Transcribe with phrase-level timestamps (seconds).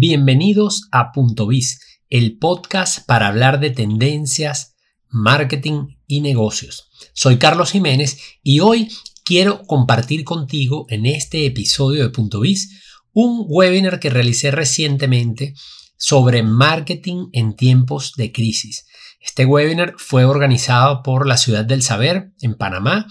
[0.00, 4.76] Bienvenidos a Punto Biz, el podcast para hablar de tendencias,
[5.08, 6.88] marketing y negocios.
[7.14, 8.92] Soy Carlos Jiménez y hoy
[9.24, 12.80] quiero compartir contigo en este episodio de Punto Biz
[13.12, 15.54] un webinar que realicé recientemente
[15.96, 18.86] sobre marketing en tiempos de crisis.
[19.20, 23.08] Este webinar fue organizado por la Ciudad del Saber en Panamá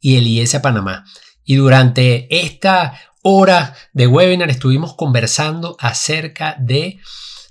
[0.00, 1.06] y el IESA Panamá.
[1.44, 7.00] Y durante esta hora de webinar estuvimos conversando acerca de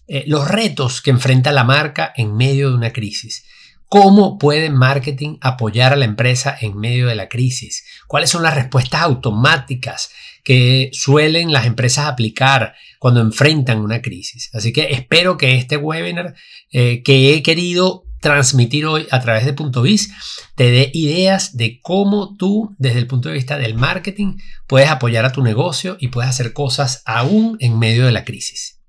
[0.08, 3.44] eh, los retos que enfrenta la marca en medio de una crisis.
[3.90, 7.84] ¿Cómo puede marketing apoyar a la empresa en medio de la crisis?
[8.08, 10.12] ¿Cuáles son las respuestas automáticas
[10.46, 14.50] que suelen las empresas aplicar cuando enfrentan una crisis?
[14.54, 16.36] Así que espero que este webinar
[16.72, 20.12] eh, que he querido transmitir hoy a través de Punto Biz
[20.56, 25.26] te dé ideas de cómo tú, desde el punto de vista del marketing, puedes apoyar
[25.26, 28.82] a tu negocio y puedes hacer cosas aún en medio de la crisis.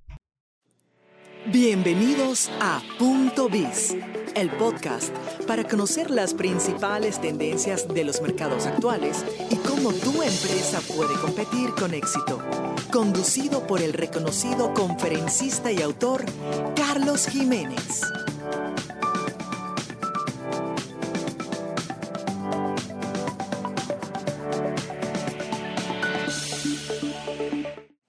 [1.53, 3.97] Bienvenidos a Punto Biz,
[4.35, 5.15] el podcast
[5.47, 11.73] para conocer las principales tendencias de los mercados actuales y cómo tu empresa puede competir
[11.79, 12.43] con éxito.
[12.91, 16.25] Conducido por el reconocido conferencista y autor
[16.75, 18.01] Carlos Jiménez.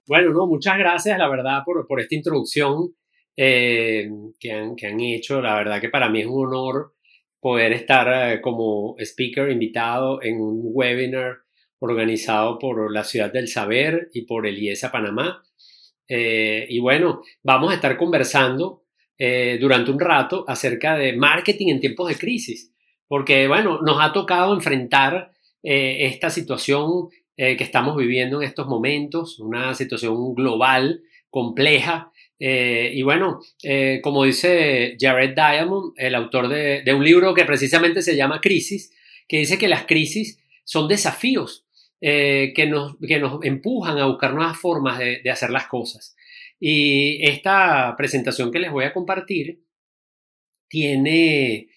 [0.08, 2.94] Bueno, no, muchas gracias, la verdad, por, esta introducción
[3.36, 4.08] eh,
[4.40, 5.42] que, han, hecho.
[5.42, 6.94] La verdad que para mí es un honor
[7.38, 11.36] poder estar eh, como speaker invitado en un webinar
[11.80, 15.42] organizado por la Ciudad del Saber y por el IESA Panamá.
[16.08, 18.84] Eh, y bueno, vamos a estar conversando
[19.60, 22.72] durante un rato acerca de marketing en tiempos de crisis,
[23.08, 27.08] porque bueno, nos ha tocado enfrentar esta situación
[27.40, 32.10] eh, que estamos viviendo en estos momentos, una situación global, compleja.
[32.36, 38.02] Eh, y bueno, eh, como dice Jared Diamond, el autor de, un libro que precisamente
[38.02, 38.92] se llama Crisis,
[39.28, 41.64] que dice que las crisis son desafíos
[42.00, 46.16] que, nos, que nos empujan a buscar nuevas formas de, de hacer las cosas.
[46.58, 49.62] Y esta presentación que les voy a compartir
[50.68, 51.68] tiene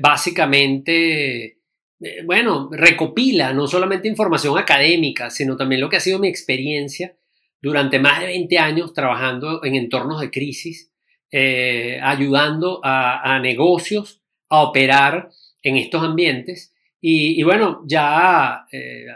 [0.00, 1.61] básicamente
[2.02, 7.14] eh, bueno, recopila no solamente información académica, sino también lo que ha sido mi experiencia
[7.60, 10.90] durante más de 20 años trabajando en entornos de crisis,
[11.30, 15.30] eh, ayudando a, negocios a operar
[15.62, 16.74] en estos ambientes.
[17.04, 19.06] Y, bueno, ya eh,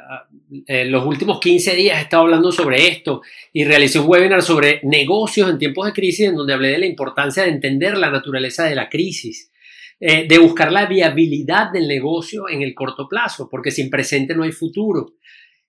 [0.66, 4.80] en los últimos 15 días he estado hablando sobre esto y realicé un webinar sobre
[4.82, 8.64] negocios en tiempos de crisis en donde hablé de la importancia de entender la naturaleza
[8.64, 9.52] de la crisis
[9.98, 14.42] eh, de buscar la viabilidad del negocio en el corto plazo, porque sin presente no
[14.42, 15.14] hay futuro.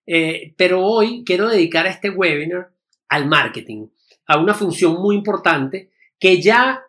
[0.06, 2.70] Eh, pero hoy quiero dedicar este webinar
[3.08, 3.88] al marketing,
[4.26, 6.82] a una función muy importante que ya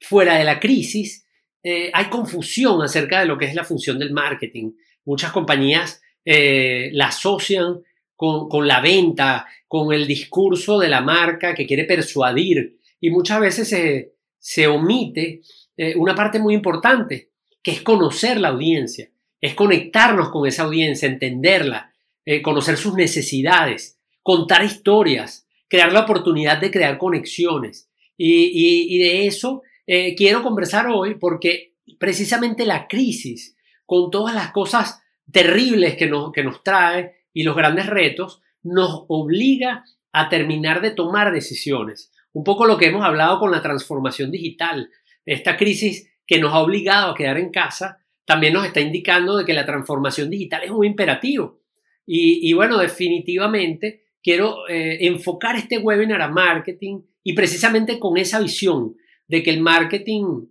[0.00, 1.24] fuera de la crisis
[1.62, 4.72] eh, hay confusión acerca de lo que es la función del marketing.
[5.04, 7.82] Muchas compañías la asocian
[8.16, 13.40] con, con, la venta, con el discurso de la marca que quiere persuadir y muchas
[13.40, 15.42] veces se, se omite
[15.76, 17.30] eh, una parte muy importante,
[17.62, 21.92] que es conocer la audiencia, es conectarnos con esa audiencia, entenderla,
[22.24, 27.90] eh, conocer sus necesidades, contar historias, crear la oportunidad de crear conexiones.
[28.16, 35.02] Y, de eso eh, quiero conversar hoy porque precisamente la crisis, con todas las cosas
[35.30, 40.92] terribles que nos, que nos trae y los grandes retos, nos obliga a terminar de
[40.92, 42.12] tomar decisiones.
[42.32, 44.90] Un poco lo que hemos hablado con la transformación digital
[45.24, 49.44] esta crisis que nos ha obligado a quedar en casa también nos está indicando de
[49.44, 51.60] que la transformación digital es un imperativo.
[52.06, 58.96] Y, bueno, definitivamente quiero eh, enfocar este webinar a marketing y precisamente con esa visión
[59.26, 60.46] de que el marketing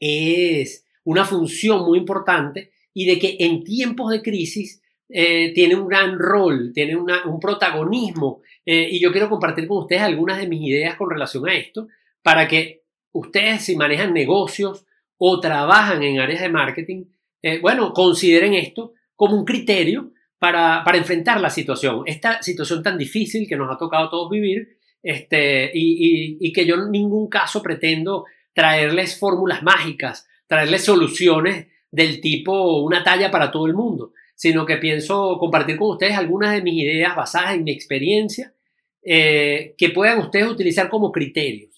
[0.00, 5.86] es una función muy importante y de que en tiempos de crisis eh, tiene un
[5.86, 8.42] gran rol, tiene un protagonismo.
[8.66, 11.86] Eh, y yo quiero compartir con ustedes algunas de mis ideas con relación a esto
[12.22, 12.79] para que
[13.12, 14.86] ustedes si manejan negocios
[15.18, 17.04] o trabajan en áreas de marketing,
[17.42, 23.46] eh, bueno, consideren esto como un criterio para, enfrentar la situación, esta situación tan difícil
[23.46, 28.24] que nos ha tocado a todos vivir este, y, que yo en ningún caso pretendo
[28.54, 34.78] traerles fórmulas mágicas, traerles soluciones del tipo una talla para todo el mundo, sino que
[34.78, 38.54] pienso compartir con ustedes algunas de mis ideas basadas en mi experiencia
[39.02, 41.69] eh, que puedan ustedes utilizar como criterio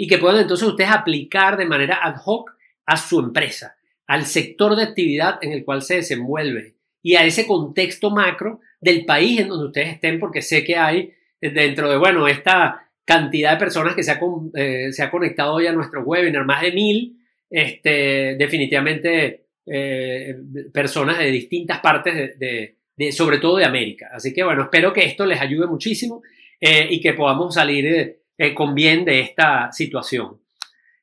[0.00, 2.56] y que puedan entonces ustedes aplicar de manera ad hoc
[2.86, 3.76] a su empresa,
[4.06, 9.04] al sector de actividad en el cual se desenvuelve y a ese contexto macro del
[9.04, 13.58] país en donde ustedes estén, porque sé que hay dentro de, bueno, esta cantidad de
[13.58, 14.20] personas que se ha,
[14.54, 17.18] eh, se ha conectado hoy a nuestro webinar, más de mil,
[17.50, 20.34] este, definitivamente eh,
[20.72, 24.08] personas de distintas partes, de, sobre todo de América.
[24.14, 26.22] Así que bueno, espero que esto les ayude muchísimo
[26.58, 28.19] eh, y que podamos salir
[28.54, 30.40] con bien de esta situación.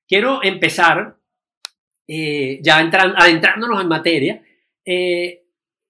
[0.07, 1.17] Quiero empezar,
[2.07, 4.41] ya adentrándonos en materia,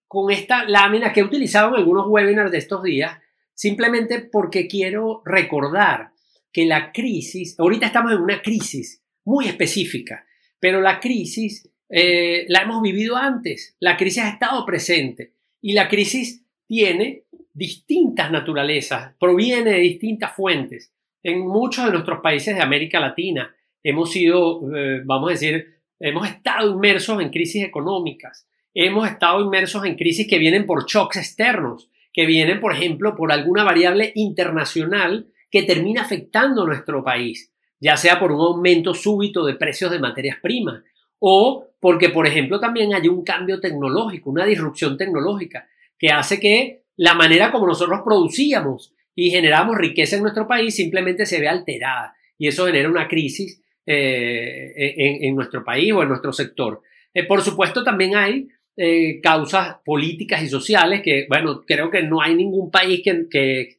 [0.07, 3.19] con esta lámina que he utilizado en algunos webinars de estos días,
[3.53, 6.11] simplemente porque quiero recordar
[6.51, 10.25] que la crisis, ahorita estamos en una crisis muy específica,
[10.59, 15.87] pero la crisis eh, la hemos vivido antes, la crisis ha estado presente y la
[15.87, 17.23] crisis tiene
[17.53, 20.93] distintas naturalezas, proviene de distintas fuentes.
[21.27, 23.53] En muchos de nuestros países de América Latina
[23.83, 29.83] hemos sido, eh, vamos a decir, hemos estado inmersos en crisis económicas, hemos estado inmersos
[29.83, 35.27] en crisis que vienen por shocks externos, que vienen, por ejemplo, por alguna variable internacional
[35.51, 39.99] que termina afectando a nuestro país, ya sea por un aumento súbito de precios de
[39.99, 40.81] materias primas
[41.19, 45.67] o porque, por ejemplo, también hay un cambio tecnológico, una disrupción tecnológica
[45.99, 51.25] que hace que la manera como nosotros producíamos y generamos riqueza en nuestro país simplemente
[51.25, 56.31] se ve alterada y eso genera una crisis eh, en, nuestro país o en nuestro
[56.31, 56.83] sector.
[57.15, 62.21] Eh, por supuesto, también hay eh, causas políticas y sociales que, bueno, creo que no
[62.21, 63.77] hay ningún país que, que,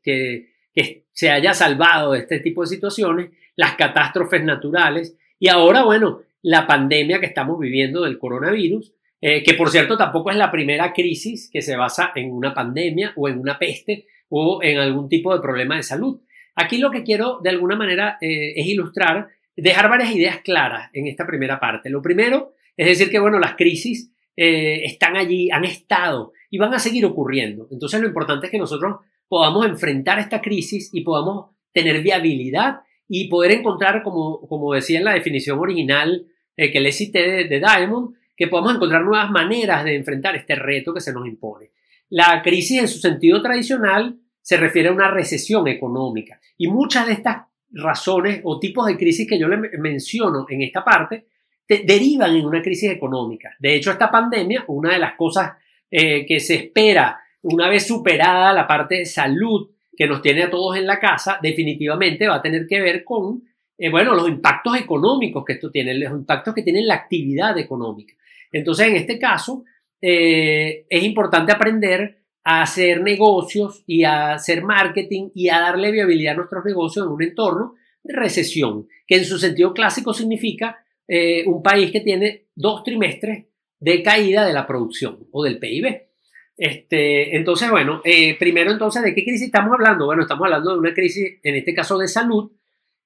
[0.75, 6.23] que, se haya salvado de este tipo de situaciones, las catástrofes naturales y ahora, bueno,
[6.43, 11.51] la pandemia que estamos viviendo del coronavirus, que por cierto tampoco es la primera crisis
[11.53, 15.41] que se basa en una pandemia o en una peste o en algún tipo de
[15.41, 16.21] problema de salud.
[16.55, 21.07] Aquí lo que quiero de alguna manera eh, es ilustrar, dejar varias ideas claras en
[21.07, 21.91] esta primera parte.
[21.91, 26.73] Lo primero es decir que, bueno, las crisis eh, están allí, han estado y van
[26.73, 27.69] a seguir ocurriendo.
[27.71, 28.97] Entonces lo importante es que nosotros
[29.29, 35.05] podamos enfrentar esta crisis y podamos tener viabilidad y poder encontrar, como, como decía en
[35.05, 36.27] la definición original
[36.57, 40.95] eh, que le cité de, Diamond, que podamos encontrar nuevas maneras de enfrentar este reto
[40.95, 41.71] que se nos impone.
[42.11, 47.13] La crisis en su sentido tradicional se refiere a una recesión económica y muchas de
[47.15, 51.27] estas razones o tipos de crisis que yo le menciono en esta parte
[51.69, 53.55] derivan en una crisis económica.
[53.59, 55.53] De hecho, esta pandemia, una de las cosas
[55.91, 60.51] eh, que se espera una vez superada la parte de salud que nos tiene a
[60.51, 63.43] todos en la casa, definitivamente va a tener que ver con,
[63.77, 68.15] eh, bueno, los impactos económicos que esto tiene, los impactos que tiene la actividad económica.
[68.51, 69.65] Entonces, en este caso,
[70.01, 76.35] eh, es importante aprender a hacer negocios y a hacer marketing y a darle viabilidad
[76.35, 81.45] a nuestros negocios en un entorno de recesión, que en su sentido clásico significa eh,
[81.47, 83.47] un país que tiene dos trimestres
[83.81, 86.09] de caída de la producción o del PIB.
[86.57, 90.07] Este, entonces, bueno, eh, primero entonces, ¿de qué crisis estamos hablando?
[90.07, 92.51] Bueno, estamos hablando de una crisis, en este caso de salud.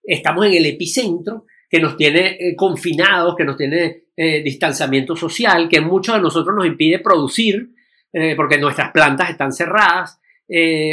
[0.02, 6.14] Estamos en el epicentro que nos tiene confinados, que nos tiene distanciamiento social, que muchos
[6.14, 7.70] de nosotros nos impide producir
[8.36, 10.20] porque nuestras plantas están cerradas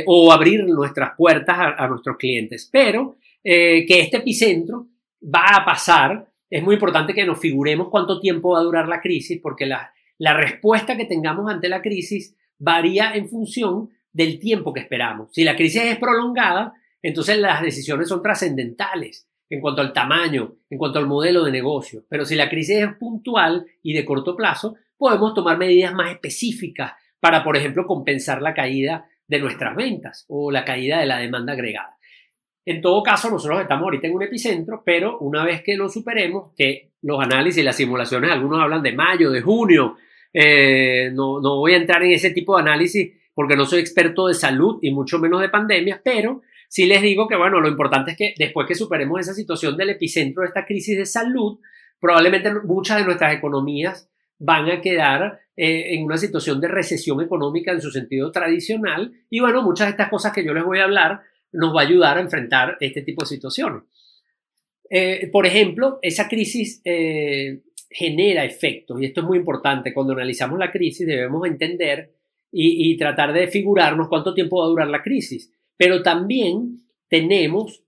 [0.06, 2.70] o abrir nuestras puertas a, a nuestros clientes.
[2.72, 4.88] Pero que este epicentro
[5.22, 9.02] va a pasar es muy importante que nos figuremos cuánto tiempo va a durar la
[9.02, 14.74] crisis, porque la, la respuesta que tengamos ante la crisis varía en función del tiempo
[14.74, 15.30] que esperamos.
[15.32, 20.78] Si la crisis es prolongada, entonces las decisiones son trascendentales en cuanto al tamaño, en
[20.78, 22.04] cuanto al modelo de negocio.
[22.08, 26.94] Pero si la crisis es puntual y de corto plazo, podemos tomar medidas más específicas
[27.20, 31.54] para, por ejemplo, compensar la caída de nuestras ventas o la caída de la demanda
[31.54, 31.98] agregada.
[32.66, 36.52] En todo caso, nosotros estamos ahorita en un epicentro, pero una vez que lo superemos,
[36.56, 39.96] que los análisis y las simulaciones, algunos hablan de mayo, de junio,
[40.32, 44.28] eh, no, no voy a entrar en ese tipo de análisis porque no soy experto
[44.28, 48.12] de salud y mucho menos de pandemias, pero sí les digo que, bueno, lo importante
[48.12, 51.60] es que después que superemos esa situación del epicentro de esta crisis de salud,
[52.00, 57.74] probablemente muchas de nuestras economías van a quedar eh, en una situación de recesión económica
[57.74, 60.86] en su sentido tradicional y bueno, muchas de estas cosas que yo les voy a
[60.86, 61.20] hablar
[61.52, 63.84] nos va a ayudar a enfrentar este tipo de situaciones.
[64.90, 69.94] Eh, por ejemplo, esa crisis eh, genera efectos y esto es muy importante.
[69.94, 72.14] Cuando analizamos la crisis debemos entender
[72.52, 75.52] y, tratar de figurarnos cuánto tiempo va a durar la crisis.
[75.80, 77.86] Pero también tenemos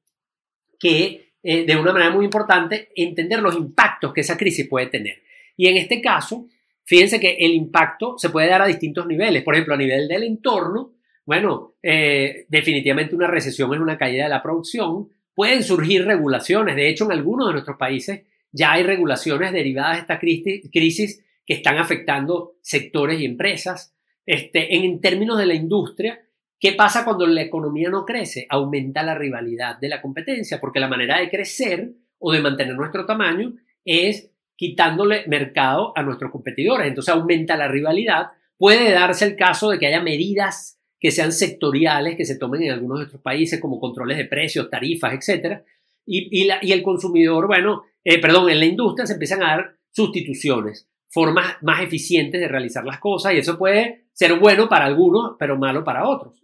[0.79, 5.21] que, eh, de una manera muy importante, entender los impactos que esa crisis puede tener.
[5.57, 6.47] Y en este caso,
[6.85, 9.43] fíjense que el impacto se puede dar a distintos niveles.
[9.43, 10.93] Por ejemplo, a nivel del entorno,
[11.25, 15.09] bueno, eh, definitivamente una recesión es una caída de la producción.
[15.35, 16.77] Pueden surgir regulaciones.
[16.77, 18.21] De hecho, en algunos de nuestros países
[18.53, 23.93] ya hay regulaciones derivadas de esta crisis que están afectando sectores y empresas.
[24.25, 26.21] Este, en términos de la industria,
[26.61, 28.45] ¿Qué pasa cuando la economía no crece?
[28.47, 33.07] Aumenta la rivalidad de la competencia, porque la manera de crecer o de mantener nuestro
[33.07, 33.53] tamaño
[33.83, 36.87] es quitándole mercado a nuestros competidores.
[36.87, 38.27] Entonces aumenta la rivalidad.
[38.59, 42.73] Puede darse el caso de que haya medidas que sean sectoriales, que se tomen en
[42.73, 45.63] algunos de nuestros países, como controles de precios, tarifas, etc.
[46.05, 50.87] Y, y, el consumidor, bueno, eh, perdón, en la industria se empiezan a dar sustituciones,
[51.07, 55.57] formas más eficientes de realizar las cosas, y eso puede ser bueno para algunos, pero
[55.57, 56.41] malo para otros.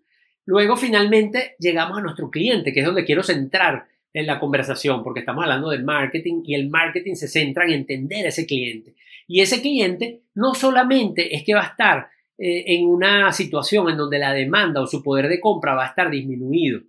[0.48, 5.20] Luego, finalmente, llegamos a nuestro cliente, que es donde quiero centrar en la conversación, porque
[5.20, 8.96] estamos hablando de marketing y el marketing se centra en entender a ese cliente.
[9.28, 13.98] Y ese cliente no solamente es que va a estar eh, en una situación en
[13.98, 16.80] donde la demanda o su poder de compra va a estar disminuido,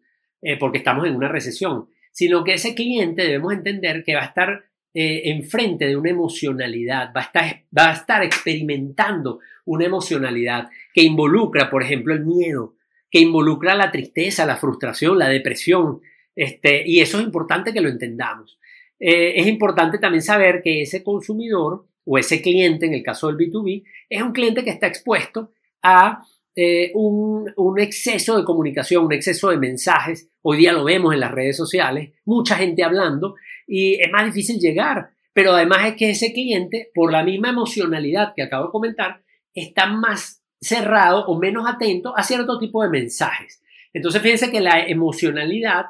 [0.41, 4.27] eh, porque estamos en una recesión, sino que ese cliente debemos entender que va a
[4.27, 10.69] estar eh, enfrente de una emocionalidad, va a, estar, va a estar experimentando una emocionalidad
[10.95, 12.78] que involucra, por ejemplo, el miedo,
[13.11, 16.01] que involucra la tristeza, la frustración, la depresión,
[16.35, 18.59] este, y eso es importante que lo entendamos.
[19.01, 23.37] Eh, es importante también saber que ese consumidor o ese cliente, en el caso del
[23.37, 26.25] B2B, es un cliente que está expuesto a
[26.55, 30.29] eh, un, un, exceso de comunicación, un exceso de mensajes.
[30.43, 33.37] Hoy día lo vemos en las redes sociales, mucha gente hablando
[33.67, 35.11] y es más difícil llegar.
[35.33, 39.23] Pero además es que ese cliente, por la misma emocionalidad que acabo de comentar,
[39.55, 43.63] está más cerrado o menos atento a cierto tipo de mensajes.
[43.93, 45.87] Entonces fíjense que la emocionalidad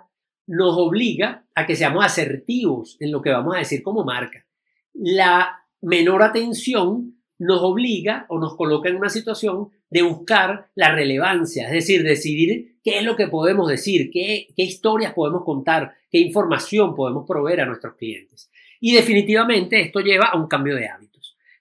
[0.47, 4.47] nos obliga a que seamos asertivos en lo que vamos a decir como marca.
[4.95, 11.67] La menor atención nos obliga o nos coloca en una situación de buscar la relevancia,
[11.67, 16.95] es decir, decidir qué es lo que podemos decir, qué, historias podemos contar, qué información
[16.95, 18.51] podemos proveer a nuestros clientes.
[18.81, 21.08] Y definitivamente esto lleva a un cambio de hábitos.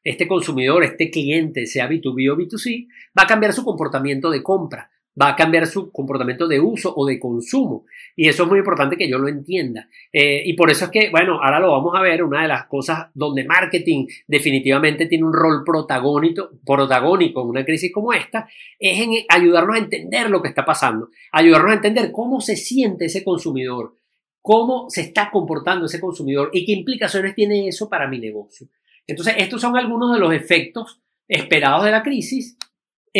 [0.08, 4.90] Este consumidor, este cliente, sea B2B o B2C, va a cambiar su comportamiento de compra,
[5.22, 7.84] va a cambiar su comportamiento de uso o de consumo.
[8.16, 9.90] Y eso es muy importante que yo lo entienda.
[10.14, 12.68] Eh, y por eso es que, bueno, ahora lo vamos a ver, una de las
[12.68, 18.48] cosas donde marketing definitivamente tiene un rol protagónico, protagónico en una crisis como esta,
[18.80, 23.08] es en ayudarnos a entender lo que está pasando, ayudarnos a entender cómo se siente
[23.08, 23.98] ese consumidor,
[24.42, 28.70] cómo se está comportando ese consumidor y qué implicaciones tiene eso para mi negocio.
[29.08, 32.58] Entonces, estos son algunos de los efectos esperados de la crisis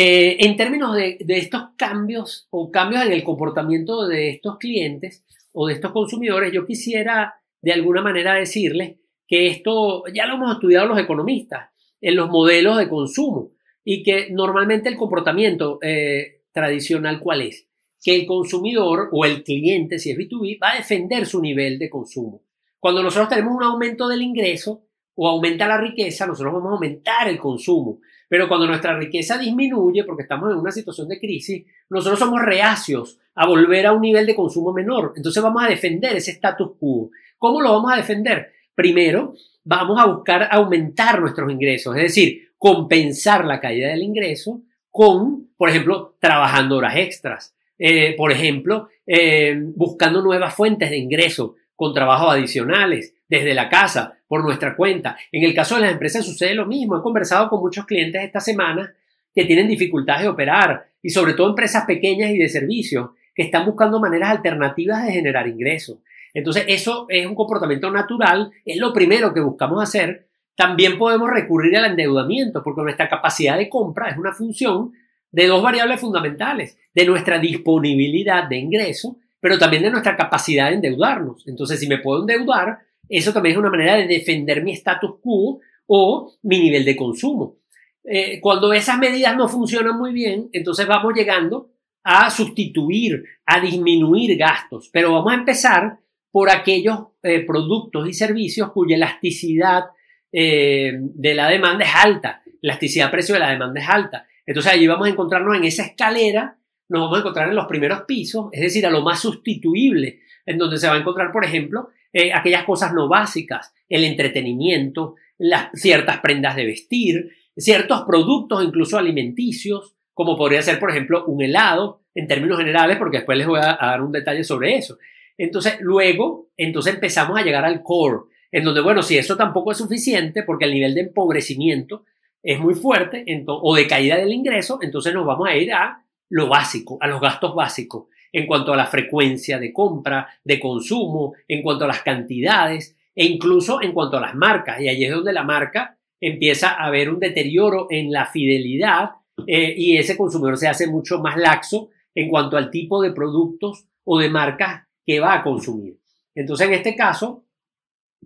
[0.00, 5.66] eh, en términos de, estos cambios o cambios en el comportamiento de estos clientes o
[5.66, 10.86] de estos consumidores, yo quisiera de alguna manera decirles que esto ya lo hemos estudiado
[10.86, 13.50] los economistas en los modelos de consumo
[13.82, 17.66] y que normalmente el comportamiento eh, tradicional cuál es?
[18.00, 21.90] Que el consumidor o el cliente, si es B2B, va a defender su nivel de
[21.90, 22.42] consumo.
[22.78, 24.84] Cuando nosotros tenemos un aumento del ingreso
[25.20, 27.98] o aumenta la riqueza, nosotros vamos a aumentar el consumo.
[28.28, 33.18] Pero cuando nuestra riqueza disminuye, porque estamos en una situación de crisis, nosotros somos reacios
[33.34, 35.14] a volver a un nivel de consumo menor.
[35.16, 37.10] Entonces vamos a defender ese status quo.
[37.36, 38.52] ¿Cómo lo vamos a defender?
[38.76, 39.34] Primero,
[39.64, 45.68] vamos a buscar aumentar nuestros ingresos, es decir, compensar la caída del ingreso con, por
[45.68, 47.56] ejemplo, trabajando horas extras.
[47.76, 54.14] Eh, por ejemplo, eh, buscando nuevas fuentes de ingreso con trabajos adicionales desde la casa,
[54.26, 55.16] por nuestra cuenta.
[55.32, 56.96] En el caso de las empresas sucede lo mismo.
[56.96, 58.94] He conversado con muchos clientes esta semana
[59.34, 63.64] que tienen dificultades de operar y sobre todo empresas pequeñas y de servicios que están
[63.64, 65.98] buscando maneras alternativas de generar ingresos.
[66.34, 70.26] Entonces, eso es un comportamiento natural, es lo primero que buscamos hacer.
[70.54, 74.92] También podemos recurrir al endeudamiento porque nuestra capacidad de compra es una función
[75.30, 80.74] de dos variables fundamentales, de nuestra disponibilidad de ingreso, pero también de nuestra capacidad de
[80.74, 81.46] endeudarnos.
[81.46, 85.60] Entonces, si me puedo endeudar, eso también es una manera de defender mi status quo
[85.86, 87.58] o mi nivel de consumo.
[88.04, 91.70] Eh, cuando esas medidas no funcionan muy bien, entonces vamos llegando
[92.04, 95.98] a sustituir, a disminuir gastos, pero vamos a empezar
[96.30, 99.84] por aquellos eh, productos y servicios cuya elasticidad
[100.32, 104.26] eh, de la demanda es alta, elasticidad precio de la demanda es alta.
[104.46, 108.02] Entonces allí vamos a encontrarnos en esa escalera, nos vamos a encontrar en los primeros
[108.02, 111.90] pisos, es decir, a lo más sustituible, en donde se va a encontrar, por ejemplo,
[112.18, 118.98] eh, aquellas cosas no básicas, el entretenimiento, las ciertas prendas de vestir, ciertos productos incluso
[118.98, 123.60] alimenticios, como podría ser, por ejemplo, un helado, en términos generales, porque después les voy
[123.60, 124.98] a, dar un detalle sobre eso.
[125.36, 129.78] Entonces, luego, entonces empezamos a llegar al core, en donde, bueno, si eso tampoco es
[129.78, 132.04] suficiente, porque el nivel de empobrecimiento
[132.42, 136.48] es muy fuerte, o de caída del ingreso, entonces nos vamos a ir a lo
[136.48, 141.62] básico, a los gastos básicos en cuanto a la frecuencia de compra, de consumo, en
[141.62, 144.80] cuanto a las cantidades e incluso en cuanto a las marcas.
[144.80, 149.10] Y allí es donde la marca empieza a haber un deterioro en la fidelidad
[149.46, 153.86] eh, y ese consumidor se hace mucho más laxo en cuanto al tipo de productos
[154.04, 155.98] o de marcas que va a consumir.
[156.34, 157.44] Entonces, en este caso,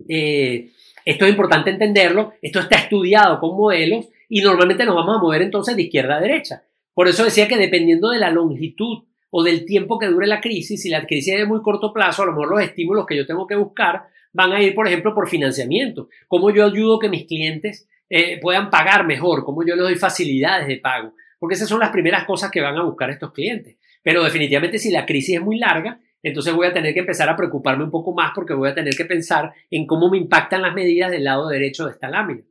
[0.08, 0.70] eh,
[1.04, 5.42] esto es importante entenderlo, esto está estudiado con modelos y normalmente nos vamos a mover
[5.42, 6.64] entonces de izquierda a derecha.
[6.94, 10.82] Por eso decía que dependiendo de la longitud o del tiempo que dure la crisis,
[10.82, 13.24] si la crisis es de muy corto plazo, a lo mejor los estímulos que yo
[13.26, 16.08] tengo que buscar van a ir, por ejemplo, por financiamiento.
[16.28, 19.42] ¿Cómo yo ayudo que mis clientes eh, puedan pagar mejor?
[19.42, 21.14] ¿Cómo yo les doy facilidades de pago?
[21.38, 23.78] Porque esas son las primeras cosas que van a buscar estos clientes.
[24.02, 27.36] Pero definitivamente si la crisis es muy larga, entonces voy a tener que empezar a
[27.36, 30.74] preocuparme un poco más porque voy a tener que pensar en cómo me impactan las
[30.74, 32.42] medidas del lado derecho de esta lámina.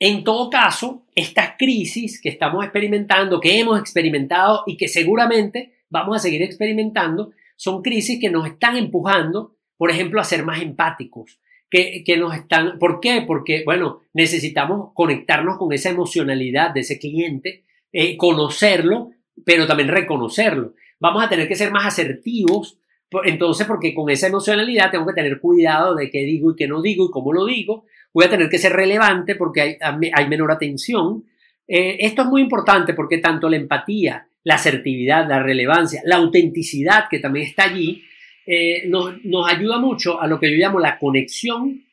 [0.00, 6.16] En todo caso, estas crisis que estamos experimentando, que hemos experimentado y que seguramente vamos
[6.16, 11.40] a seguir experimentando, son crisis que nos están empujando, por ejemplo, a ser más empáticos.
[11.70, 13.24] Que, nos están, ¿Por qué?
[13.26, 19.10] Porque, bueno, necesitamos conectarnos con esa emocionalidad de ese cliente, eh, conocerlo,
[19.44, 20.74] pero también reconocerlo.
[21.00, 22.78] Vamos a tener que ser más asertivos,
[23.24, 26.80] entonces, porque con esa emocionalidad tengo que tener cuidado de qué digo y qué no
[26.80, 27.84] digo y cómo lo digo.
[28.12, 29.76] Voy a tener que ser relevante porque hay,
[30.12, 31.24] hay menor atención.
[31.66, 37.04] Eh, esto es muy importante porque tanto la empatía la asertividad, la relevancia, la autenticidad
[37.10, 38.02] que también está allí,
[38.46, 39.14] eh, nos,
[39.46, 41.84] ayuda mucho a lo que yo llamo la conexión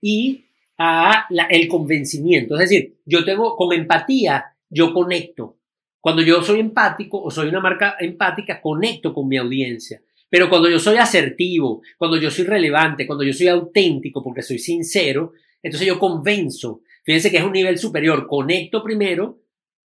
[0.00, 0.44] y
[0.78, 2.54] a el convencimiento.
[2.54, 5.56] Es decir, yo tengo con empatía, yo conecto.
[6.00, 10.00] Cuando yo soy empático o soy una marca empática, conecto con mi audiencia.
[10.28, 14.60] Pero cuando yo soy asertivo, cuando yo soy relevante, cuando yo soy auténtico, porque soy
[14.60, 15.32] sincero,
[15.62, 16.82] entonces yo convenzo.
[17.04, 18.26] Fíjense que es un nivel superior.
[18.26, 19.40] Conecto primero,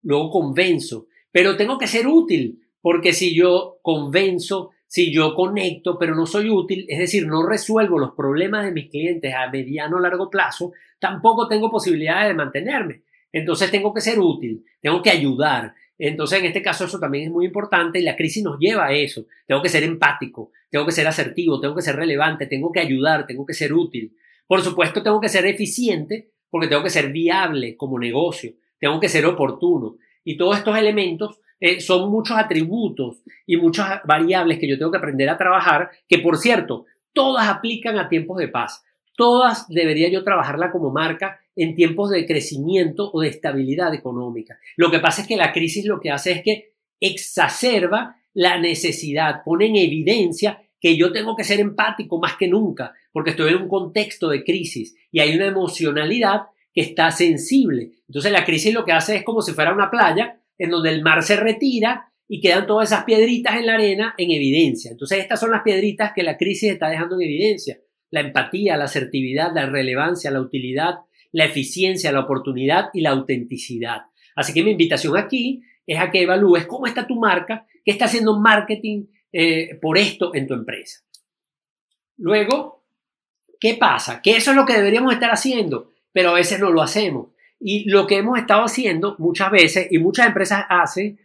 [0.02, 1.06] luego convenzo.
[1.30, 6.48] Pero tengo que ser útil, porque si yo convenzo, si yo conecto, pero no soy
[6.50, 10.72] útil, es decir, no resuelvo los problemas de mis clientes a mediano o largo plazo,
[10.98, 13.02] tampoco tengo posibilidades de mantenerme.
[13.32, 15.74] Entonces tengo que ser útil, tengo que ayudar.
[15.98, 18.92] Entonces, en este caso, eso también es muy importante y la crisis nos lleva a
[18.92, 19.26] eso.
[19.46, 23.26] Tengo que ser empático, tengo que ser asertivo, tengo que ser relevante, tengo que ayudar,
[23.26, 24.14] tengo que ser útil.
[24.46, 29.08] Por supuesto, tengo que ser eficiente porque tengo que ser viable como negocio, tengo que
[29.08, 29.96] ser oportuno.
[30.24, 34.98] Y todos estos elementos eh, son muchos atributos y muchas variables que yo tengo que
[34.98, 38.84] aprender a trabajar, que por cierto, todas aplican a tiempos de paz.
[39.16, 44.58] Todas debería yo trabajarla como marca en tiempos de crecimiento o de estabilidad económica.
[44.76, 49.42] Lo que pasa es que la crisis lo que hace es que exacerba la necesidad,
[49.42, 53.62] pone en evidencia que yo tengo que ser empático más que nunca, porque estoy en
[53.62, 57.90] un contexto de crisis y hay una emocionalidad que está sensible.
[58.06, 61.02] Entonces la crisis lo que hace es como si fuera una playa en donde el
[61.02, 64.92] mar se retira y quedan todas esas piedritas en la arena en evidencia.
[64.92, 67.80] Entonces estas son las piedritas que la crisis está dejando en evidencia.
[68.12, 71.00] La empatía, la asertividad, la relevancia, la utilidad,
[71.32, 74.02] la eficiencia, la oportunidad y la autenticidad.
[74.36, 78.04] Así que mi invitación aquí es a que evalúes cómo está tu marca, qué está
[78.04, 79.06] haciendo marketing
[79.38, 81.00] eh, por esto en tu empresa.
[82.18, 82.84] Luego,
[83.60, 84.22] ¿qué pasa?
[84.22, 87.26] Que eso es lo que deberíamos estar haciendo pero a veces no lo hacemos.
[87.60, 91.20] Y lo que hemos estado haciendo muchas veces, y muchas empresas hacen,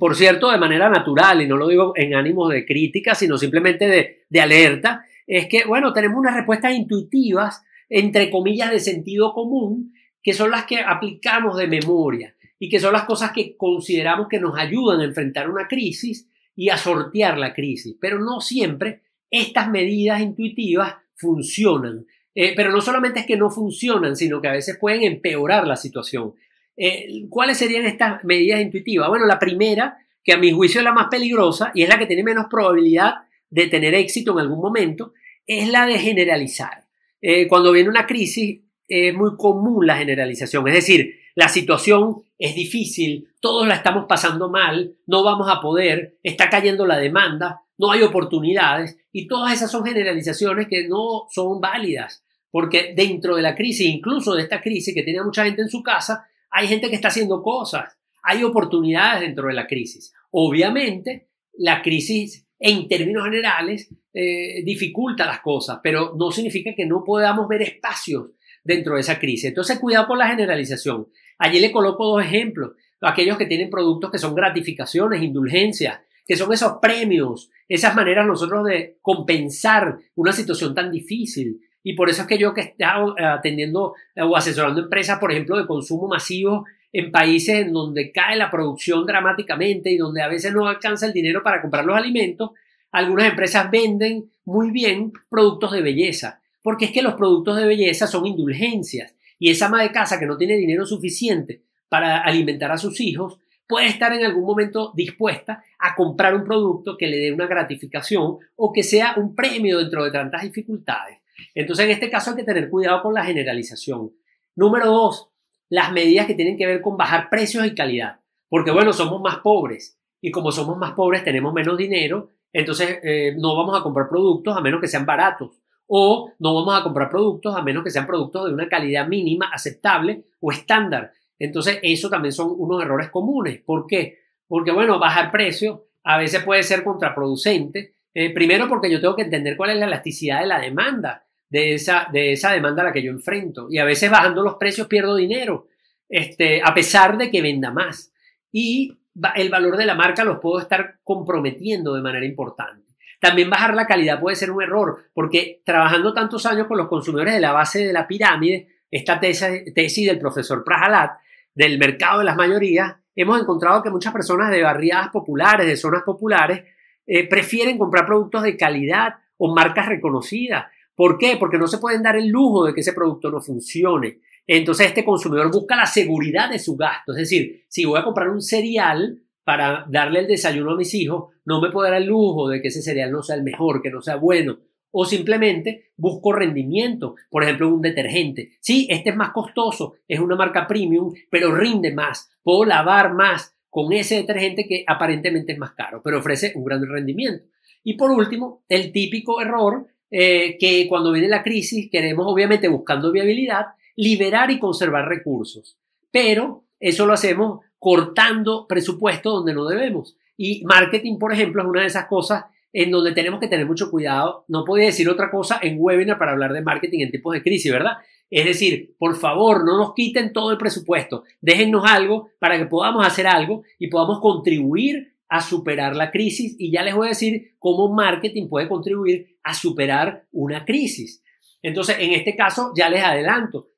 [0.00, 3.86] por cierto, de manera natural, y no lo digo en ánimos de crítica, sino simplemente
[3.86, 9.94] de, de alerta, es que, bueno, tenemos unas respuestas intuitivas, entre comillas, de sentido común,
[10.20, 14.40] que son las que aplicamos de memoria y que son las cosas que consideramos que
[14.40, 17.96] nos ayudan a enfrentar una crisis y a sortear la crisis.
[18.00, 22.06] Pero no siempre estas medidas intuitivas funcionan.
[22.34, 25.76] Eh, pero no solamente es que no funcionan, sino que a veces pueden empeorar la
[25.76, 26.34] situación.
[26.76, 29.08] Eh, ¿Cuáles serían estas medidas intuitivas?
[29.08, 32.06] Bueno, la primera, que a mi juicio es la más peligrosa y es la que
[32.06, 33.14] tiene menos probabilidad
[33.50, 35.12] de tener éxito en algún momento,
[35.46, 36.84] es la de generalizar.
[37.20, 42.54] Eh, cuando viene una crisis es muy común la generalización, es decir, la situación es
[42.54, 47.90] difícil, todos la estamos pasando mal, no vamos a poder, está cayendo la demanda, no
[47.90, 53.56] hay oportunidades y todas esas son generalizaciones que no son válidas porque dentro de la
[53.56, 56.94] crisis, incluso de esta crisis que tiene mucha gente en su casa, hay gente que
[56.94, 60.14] está haciendo cosas, hay oportunidades dentro de la crisis.
[60.30, 67.02] Obviamente, la crisis en términos generales eh, dificulta las cosas, pero no significa que no
[67.02, 68.30] podamos ver espacios
[68.64, 69.44] dentro de esa crisis.
[69.44, 71.08] Entonces, cuidado con la generalización.
[71.38, 72.72] Allí le coloco dos ejemplos.
[73.00, 78.64] Aquellos que tienen productos que son gratificaciones, indulgencias, que son esos premios, esas maneras nosotros
[78.64, 81.60] de compensar una situación tan difícil.
[81.82, 85.18] Y por eso es que yo que he estado eh, atendiendo eh, o asesorando empresas,
[85.18, 90.22] por ejemplo, de consumo masivo en países en donde cae la producción dramáticamente y donde
[90.22, 92.52] a veces no alcanza el dinero para comprar los alimentos,
[92.92, 98.06] algunas empresas venden muy bien productos de belleza, porque es que los productos de belleza
[98.06, 102.78] son indulgencias y esa ama de casa que no tiene dinero suficiente para alimentar a
[102.78, 107.32] sus hijos, puede estar en algún momento dispuesta a comprar un producto que le dé
[107.32, 111.18] una gratificación o que sea un premio dentro de tantas dificultades.
[111.54, 114.12] Entonces, en este caso hay que tener cuidado con la generalización.
[114.56, 115.28] Número dos,
[115.68, 118.20] las medidas que tienen que ver con bajar precios y calidad.
[118.48, 123.34] Porque bueno, somos más pobres y como somos más pobres tenemos menos dinero, entonces eh,
[123.36, 127.10] no vamos a comprar productos a menos que sean baratos o no vamos a comprar
[127.10, 131.12] productos a menos que sean productos de una calidad mínima, aceptable o estándar.
[131.38, 133.60] Entonces, eso también son unos errores comunes.
[133.64, 134.18] ¿Por qué?
[134.46, 137.94] Porque, bueno, bajar precio a veces puede ser contraproducente.
[138.14, 141.74] Eh, primero porque yo tengo que entender cuál es la elasticidad de la demanda, de
[141.74, 143.66] esa, de esa demanda a la que yo enfrento.
[143.70, 145.66] Y a veces bajando los precios pierdo dinero,
[146.08, 148.12] este, a pesar de que venda más.
[148.52, 148.96] Y
[149.34, 152.83] el valor de la marca los puedo estar comprometiendo de manera importante.
[153.24, 157.32] También bajar la calidad puede ser un error, porque trabajando tantos años con los consumidores
[157.32, 161.12] de la base de la pirámide, esta tesis, del profesor Prahalat,
[161.54, 166.02] del mercado de las mayorías, hemos encontrado que muchas personas de barriadas populares, de zonas
[166.02, 166.64] populares,
[167.06, 170.66] eh, prefieren comprar productos de calidad o marcas reconocidas.
[170.94, 171.38] ¿Por qué?
[171.38, 174.18] Porque no se pueden dar el lujo de que ese producto no funcione.
[174.46, 177.12] Entonces este consumidor busca la seguridad de su gasto.
[177.12, 181.32] Es decir, si voy a comprar un cereal para darle el desayuno a mis hijos,
[181.44, 183.90] no me puedo dar el lujo de que ese cereal no sea el mejor, que
[183.90, 184.58] no sea bueno.
[184.90, 188.52] O simplemente busco rendimiento, por ejemplo, un detergente.
[188.60, 192.30] Sí, este es más costoso, es una marca premium, pero rinde más.
[192.42, 196.86] Puedo lavar más con ese detergente que aparentemente es más caro, pero ofrece un gran
[196.88, 197.44] rendimiento.
[197.82, 203.10] Y por último, el típico error eh, que cuando viene la crisis queremos, obviamente, buscando
[203.10, 205.76] viabilidad, liberar y conservar recursos.
[206.12, 210.16] Pero eso lo hacemos cortando presupuesto donde no debemos.
[210.38, 213.90] Y marketing, por ejemplo, es una de esas cosas en donde tenemos que tener mucho
[213.90, 214.46] cuidado.
[214.48, 217.70] No puedo decir otra cosa en webinar para hablar de marketing en tiempos de crisis,
[217.70, 217.98] ¿verdad?
[218.30, 221.24] Es decir, por favor, no nos quiten todo el presupuesto.
[221.42, 226.56] Déjennos algo para que podamos hacer algo y podamos contribuir a superar la crisis.
[226.58, 231.22] Y ya les voy a decir cómo marketing puede contribuir a superar una crisis.
[231.60, 233.68] Entonces, en este caso, ya les adelanto,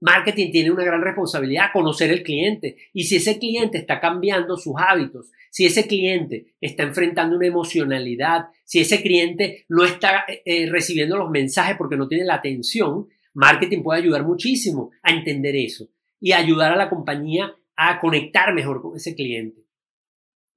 [0.00, 2.76] Marketing tiene una gran responsabilidad, conocer el cliente.
[2.92, 8.46] Y si ese cliente está cambiando sus hábitos, si ese cliente está enfrentando una emocionalidad,
[8.64, 13.08] si ese cliente no está eh, eh, recibiendo los mensajes porque no tiene la atención,
[13.34, 18.80] marketing puede ayudar muchísimo a entender eso y ayudar a la compañía a conectar mejor
[18.80, 19.64] con ese cliente.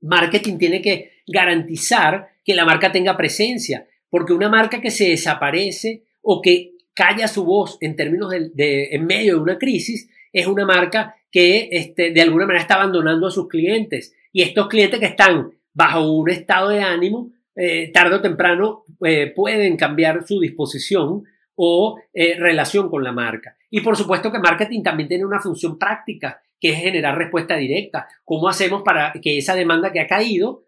[0.02, 6.04] Marketing tiene que garantizar que la marca tenga presencia, porque una marca que se desaparece
[6.22, 10.66] o que calla su voz en términos de, en medio de una crisis, es una
[10.66, 14.16] marca que este, de alguna manera está abandonando a sus clientes.
[14.32, 19.32] Y estos clientes que están bajo un estado de ánimo, eh, tarde o temprano eh,
[19.36, 21.24] pueden cambiar su disposición
[21.56, 23.58] o eh, relación con la marca.
[23.70, 28.08] Y por supuesto que marketing también tiene una función práctica, que es generar respuesta directa.
[28.24, 30.66] ¿Cómo hacemos para que esa demanda que ha caído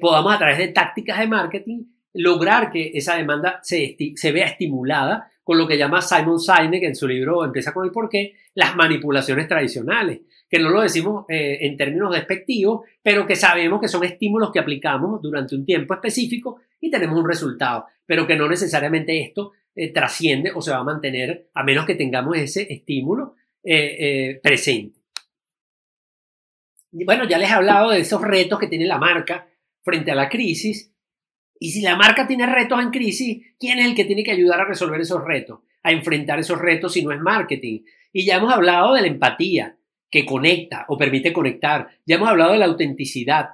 [0.00, 5.30] podamos a través de tácticas de marketing lograr que esa demanda se, se vea estimulada
[5.50, 9.48] con lo que llama Simon Sinek en su libro Empieza con el porqué, las manipulaciones
[9.48, 14.52] tradicionales, que no lo decimos eh, en términos despectivos, pero que sabemos que son estímulos
[14.52, 19.50] que aplicamos durante un tiempo específico y tenemos un resultado, pero que no necesariamente esto
[19.74, 23.34] eh, trasciende o se va a mantener a menos que tengamos ese estímulo
[23.64, 25.00] eh, presente.
[26.92, 29.48] Bueno, ya les he hablado de esos retos que tiene la marca
[29.82, 30.92] frente a la crisis
[31.62, 34.62] y si la marca tiene retos en crisis, ¿quién es el que tiene que ayudar
[34.62, 35.60] a resolver esos retos?
[35.82, 37.82] A enfrentar esos retos si no es marketing.
[38.14, 39.76] Y ya hemos hablado de la empatía,
[40.10, 41.88] que conecta o permite conectar.
[42.06, 43.50] Ya hemos hablado de la autenticidad,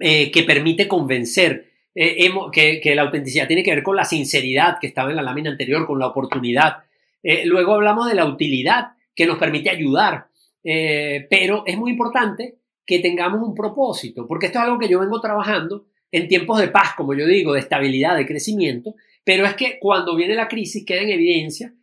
[0.00, 1.70] eh, que permite convencer.
[1.94, 5.50] Eh, que, la autenticidad tiene que ver con la sinceridad que estaba en la lámina
[5.50, 6.78] anterior, con la oportunidad.
[7.22, 10.26] Eh, luego hablamos de la utilidad, que nos permite ayudar.
[10.64, 15.20] pero es muy importante que tengamos un propósito, porque esto es algo que yo vengo
[15.20, 18.94] trabajando en tiempos de paz, como yo digo, de estabilidad, de crecimiento,
[19.24, 21.74] pero es que cuando viene la crisis queda en evidencia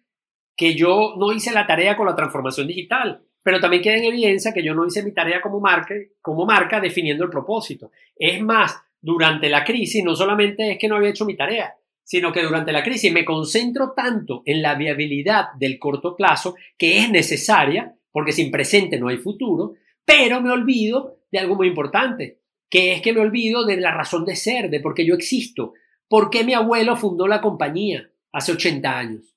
[0.56, 4.54] que yo no hice la tarea con la transformación digital, pero también queda en evidencia
[4.54, 7.92] que yo no hice mi tarea como marca, como marca definiendo el propósito.
[8.15, 12.32] Es más, durante la crisis no solamente es que no había hecho mi tarea, sino
[12.32, 17.10] que durante la crisis me concentro tanto en la viabilidad del corto plazo, que es
[17.10, 22.93] necesaria, porque sin presente no hay futuro, pero me olvido de algo muy importante, que
[22.93, 25.73] es que me olvido de la razón de ser, de por qué yo existo,
[26.08, 29.36] por qué mi abuelo fundó la compañía hace 80 años,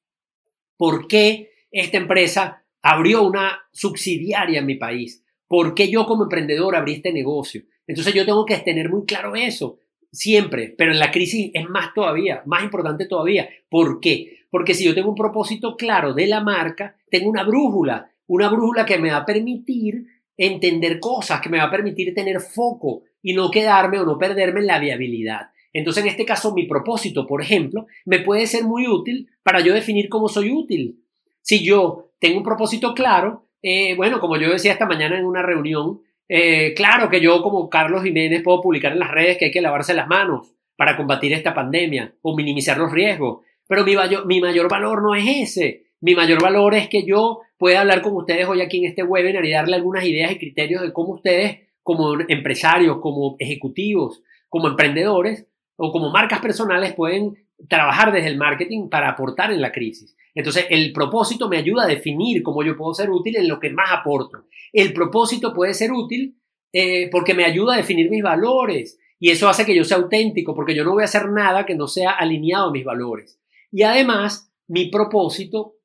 [0.76, 6.76] por qué esta empresa abrió una subsidiaria en mi país, por qué yo como emprendedor
[6.76, 7.62] abrí este negocio.
[7.86, 9.78] Entonces yo tengo que tener muy claro eso,
[10.10, 13.48] siempre, pero en la crisis es más todavía, más importante todavía.
[13.68, 14.40] ¿Por qué?
[14.50, 18.84] Porque si yo tengo un propósito claro de la marca, tengo una brújula, una brújula
[18.84, 23.34] que me va a permitir entender cosas, que me va a permitir tener foco y
[23.34, 25.50] no quedarme o no perderme en la viabilidad.
[25.72, 29.72] Entonces, en este caso, mi propósito, por ejemplo, me puede ser muy útil para yo
[29.72, 31.02] definir cómo soy útil.
[31.40, 35.42] Si yo tengo un propósito claro, eh, bueno, como yo decía esta mañana en una
[35.42, 39.50] reunión, eh, claro que yo como Carlos Jiménez puedo publicar en las redes que hay
[39.50, 43.94] que lavarse las manos para combatir esta pandemia o minimizar los riesgos, pero mi,
[44.26, 45.84] mi mayor valor no es ese.
[46.00, 49.44] Mi mayor valor es que yo pueda hablar con ustedes hoy aquí en este webinar
[49.44, 55.46] y darle algunas ideas y criterios de cómo ustedes, como empresarios, como ejecutivos, como emprendedores
[55.76, 57.36] o como marcas personales, pueden
[57.68, 60.16] trabajar desde el marketing para aportar en la crisis.
[60.34, 63.70] Entonces, el propósito me ayuda a definir cómo yo puedo ser útil en lo que
[63.70, 64.46] más aporto.
[64.72, 66.38] El propósito puede ser útil
[66.72, 70.54] eh, porque me ayuda a definir mis valores y eso hace que yo sea auténtico
[70.54, 73.40] porque yo no voy a hacer nada que no sea alineado a mis valores.
[73.70, 75.76] Y además, mi propósito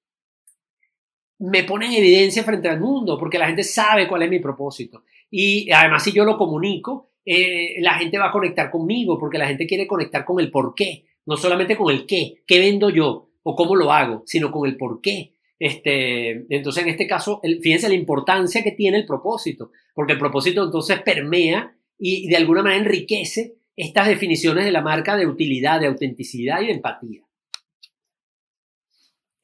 [1.39, 5.03] me pone en evidencia frente al mundo porque la gente sabe cuál es mi propósito.
[5.29, 9.47] Y además, si yo lo comunico, eh, la gente va a conectar conmigo porque la
[9.47, 13.29] gente quiere conectar con el por qué, no solamente con el qué, qué vendo yo,
[13.43, 15.33] o cómo lo hago, sino con el por qué.
[15.59, 20.63] Este, entonces, en este caso, fíjense la importancia que tiene el propósito, porque el propósito
[20.63, 25.87] entonces permea y de alguna manera enriquece estas definiciones de la marca de utilidad, de
[25.87, 27.26] autenticidad y de empatía.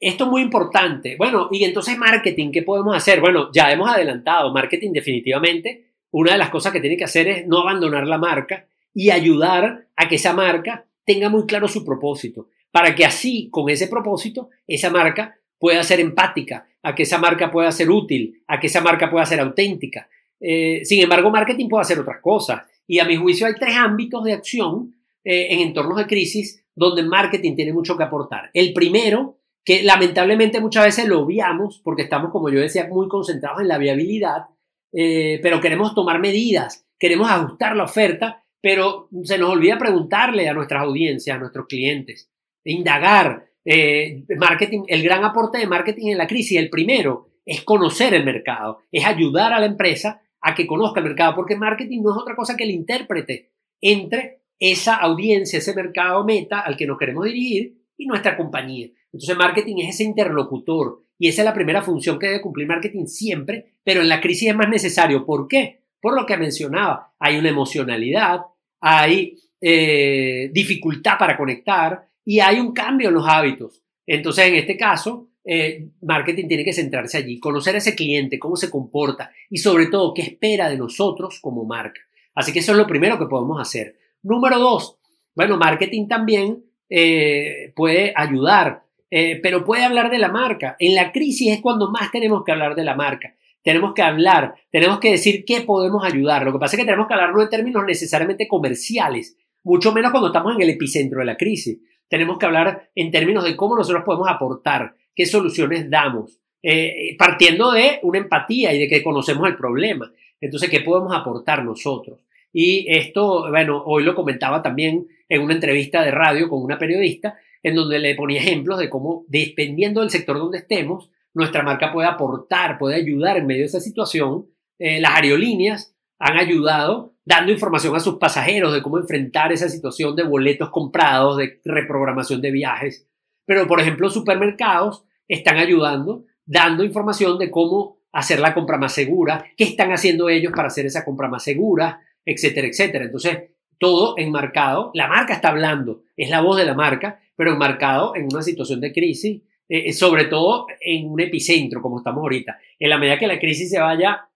[0.04, 1.16] Esto es muy importante.
[1.16, 3.20] Bueno, y entonces marketing, ¿qué podemos hacer?
[3.20, 7.46] Bueno, ya hemos adelantado, marketing definitivamente, una de las cosas que tiene que hacer es
[7.46, 12.48] no abandonar la marca y ayudar a que esa marca tenga muy claro su propósito
[12.70, 17.50] para que así, con ese propósito, esa marca pueda ser empática, a que esa marca
[17.50, 20.06] pueda ser útil, a que esa marca pueda ser auténtica.
[20.38, 22.62] Eh, sin embargo, marketing puede hacer otras cosas.
[22.86, 24.92] Y a mi juicio hay tres ámbitos de acción
[25.24, 28.50] eh, en entornos de crisis donde marketing tiene mucho que aportar.
[28.52, 33.62] El primero, que lamentablemente muchas veces lo obviamos porque estamos, como yo decía, muy concentrados
[33.62, 34.46] en la viabilidad,
[34.92, 40.54] eh, pero queremos tomar medidas, queremos ajustar la oferta, pero se nos olvida preguntarle a
[40.54, 42.30] nuestras audiencias, a nuestros clientes,
[42.64, 43.46] indagar.
[43.64, 48.24] Eh, marketing, el gran aporte de marketing en la crisis, el primero, es conocer el
[48.24, 52.18] mercado, es ayudar a la empresa a que conozca el mercado, porque marketing no es
[52.20, 57.24] otra cosa que el intérprete entre esa audiencia, ese mercado meta al que nos queremos
[57.24, 58.88] dirigir y nuestra compañía.
[59.14, 63.06] Entonces, marketing es ese interlocutor y esa es la primera función que debe cumplir marketing
[63.06, 65.24] siempre, pero en la crisis es más necesario.
[65.24, 65.80] ¿Por qué?
[66.00, 68.40] Por lo que mencionaba, hay una emocionalidad,
[68.80, 73.82] hay eh, dificultad para conectar, y hay un cambio en los hábitos.
[74.06, 78.56] Entonces, en este caso, eh, marketing tiene que centrarse allí, conocer a ese cliente, cómo
[78.56, 82.00] se comporta y sobre todo qué espera de nosotros como marca.
[82.34, 83.96] Así que eso es lo primero que podemos hacer.
[84.22, 84.98] Número dos,
[85.34, 88.83] bueno, marketing también eh, puede ayudar,
[89.14, 90.76] eh, pero puede hablar de la marca.
[90.78, 93.34] En la crisis es cuando más tenemos que hablar de la marca.
[93.62, 96.44] Tenemos que hablar, tenemos que decir qué podemos ayudar.
[96.44, 100.28] Lo que pasa es que tenemos que hablarlo en términos necesariamente comerciales, mucho menos cuando
[100.28, 104.04] estamos en el epicentro de la crisis tenemos que hablar en términos de cómo nosotros
[104.04, 109.56] podemos aportar, qué soluciones damos, eh, partiendo de una empatía y de que conocemos el
[109.56, 110.12] problema.
[110.40, 112.20] Entonces, ¿qué podemos aportar nosotros?
[112.52, 117.36] Y esto, bueno, hoy lo comentaba también en una entrevista de radio con una periodista,
[117.64, 122.06] en donde le ponía ejemplos de cómo, dependiendo del sector donde estemos, nuestra marca puede
[122.06, 124.46] aportar, puede ayudar en medio de esa situación.
[124.78, 130.14] Eh, las aerolíneas han ayudado dando información a sus pasajeros de cómo enfrentar esa situación
[130.14, 133.08] de boletos comprados, de reprogramación de viajes.
[133.46, 139.46] Pero, por ejemplo, supermercados están ayudando, dando información de cómo hacer la compra más segura,
[139.56, 143.06] qué están haciendo ellos para hacer esa compra más segura, etcétera, etcétera.
[143.06, 143.38] Entonces,
[143.78, 148.26] todo enmarcado, la marca está hablando, es la voz de la marca, pero enmarcado en
[148.26, 152.58] una situación de crisis, eh, sobre todo en un epicentro como estamos ahorita.
[152.78, 154.28] En la medida que la crisis se vaya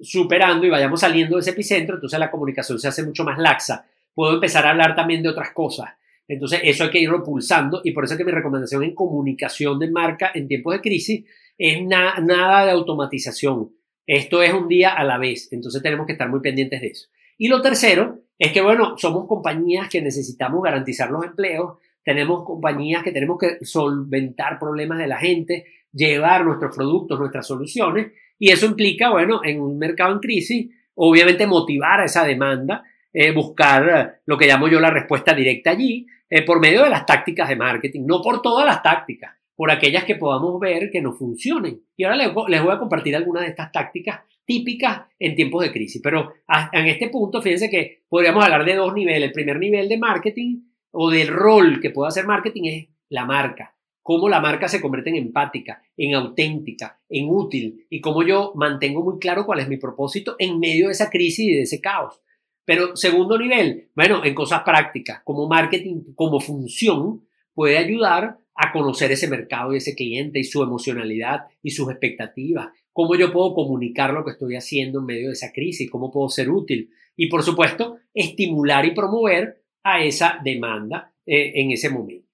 [0.00, 3.86] superando y vayamos saliendo de ese epicentro, entonces la comunicación se hace mucho más laxa.
[4.14, 5.90] Puedo empezar a hablar también de otras cosas.
[6.26, 9.78] Entonces, eso hay que irlo pulsando y por eso es que mi recomendación en comunicación
[9.80, 11.24] de marca en tiempos de crisis
[11.58, 13.72] es nada de automatización.
[14.06, 17.08] Esto es un día a la vez, entonces tenemos que estar muy pendientes de eso.
[17.36, 21.78] Y lo tercero es que, bueno, somos compañías que necesitamos garantizar los empleos,
[22.10, 28.08] tenemos compañías que tenemos que solventar problemas de la gente, llevar nuestros productos, nuestras soluciones,
[28.36, 33.30] y eso implica, bueno, en un mercado en crisis, obviamente motivar a esa demanda, eh,
[33.30, 37.06] buscar eh, lo que llamo yo la respuesta directa allí, eh, por medio de las
[37.06, 41.12] tácticas de marketing, no por todas las tácticas, por aquellas que podamos ver que no
[41.12, 41.80] funcionen.
[41.96, 46.00] Y ahora les, voy a compartir algunas de estas tácticas típicas en tiempos de crisis.
[46.02, 46.32] Pero
[46.72, 49.28] en este punto, fíjense que podríamos hablar de dos niveles.
[49.28, 53.76] El primer nivel de marketing o del rol que puede hacer marketing es la marca.
[54.02, 59.02] Cómo la marca se convierte en empática, en auténtica, en útil y cómo yo mantengo
[59.04, 62.20] muy claro cuál es mi propósito en medio de esa crisis y de ese caos.
[62.64, 69.10] Pero segundo nivel, bueno, en cosas prácticas, como marketing, como función, puede ayudar a conocer
[69.12, 74.12] ese mercado y ese cliente y su emocionalidad y sus expectativas, cómo yo puedo comunicar
[74.12, 76.90] lo que estoy haciendo en medio de esa crisis, cómo puedo ser útil.
[77.16, 82.30] Y por supuesto estimular y promover a esa demanda eh, en ese momento.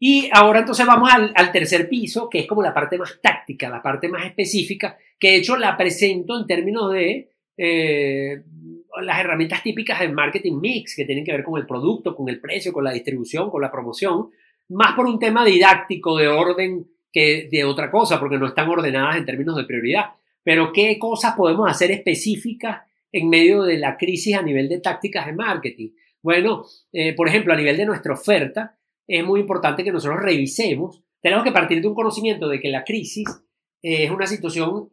[0.00, 3.82] Y ahora entonces vamos al, tercer piso, que es como la parte más táctica, la
[3.82, 8.42] parte más específica, que de hecho la presento en términos de eh,
[9.02, 12.40] las herramientas típicas del marketing mix, que tienen que ver con el producto, con el
[12.40, 14.30] precio, con la distribución, con la promoción,
[14.68, 19.16] más por un tema didáctico de orden que de otra cosa, porque no están ordenadas
[19.16, 20.10] en términos de prioridad.
[20.44, 25.26] Pero ¿qué cosas podemos hacer específicas en medio de la crisis a nivel de tácticas
[25.26, 25.90] de marketing?
[26.22, 31.02] Bueno, eh, por ejemplo, a nivel de nuestra oferta, es muy importante que nosotros revisemos.
[31.22, 33.28] Tenemos que partir de un conocimiento de que la crisis
[33.82, 34.90] eh, es una situación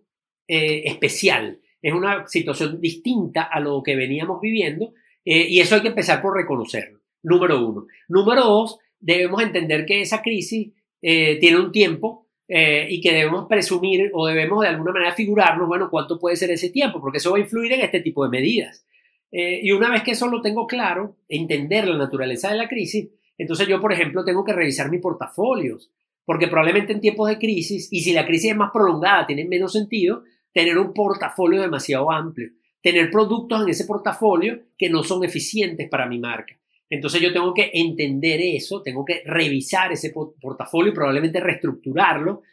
[0.48, 4.94] eh, especial, es una situación distinta a lo que veníamos viviendo
[5.28, 7.00] y eso hay que empezar por reconocerlo.
[7.24, 7.88] Número uno.
[8.08, 14.28] Número dos, debemos entender que esa crisis tiene un tiempo y que debemos presumir o
[14.28, 17.42] debemos de alguna manera figurarnos, bueno, cuánto puede ser ese tiempo, porque eso va a
[17.42, 18.86] influir en este tipo de medidas.
[19.32, 23.68] y una vez que eso lo tengo claro, entender la naturaleza de la crisis, entonces
[23.68, 25.92] yo, por ejemplo, tengo que revisar mis portafolios,
[26.26, 29.74] porque probablemente en tiempos de crisis, y si la crisis es más prolongada, tiene menos
[29.74, 32.50] sentido tener un portafolio demasiado amplio,
[32.82, 36.58] tener productos en ese portafolio que no son eficientes para mi marca.
[36.90, 42.44] Entonces yo tengo que entender eso, tengo que revisar ese portafolio y probablemente reestructurarlo.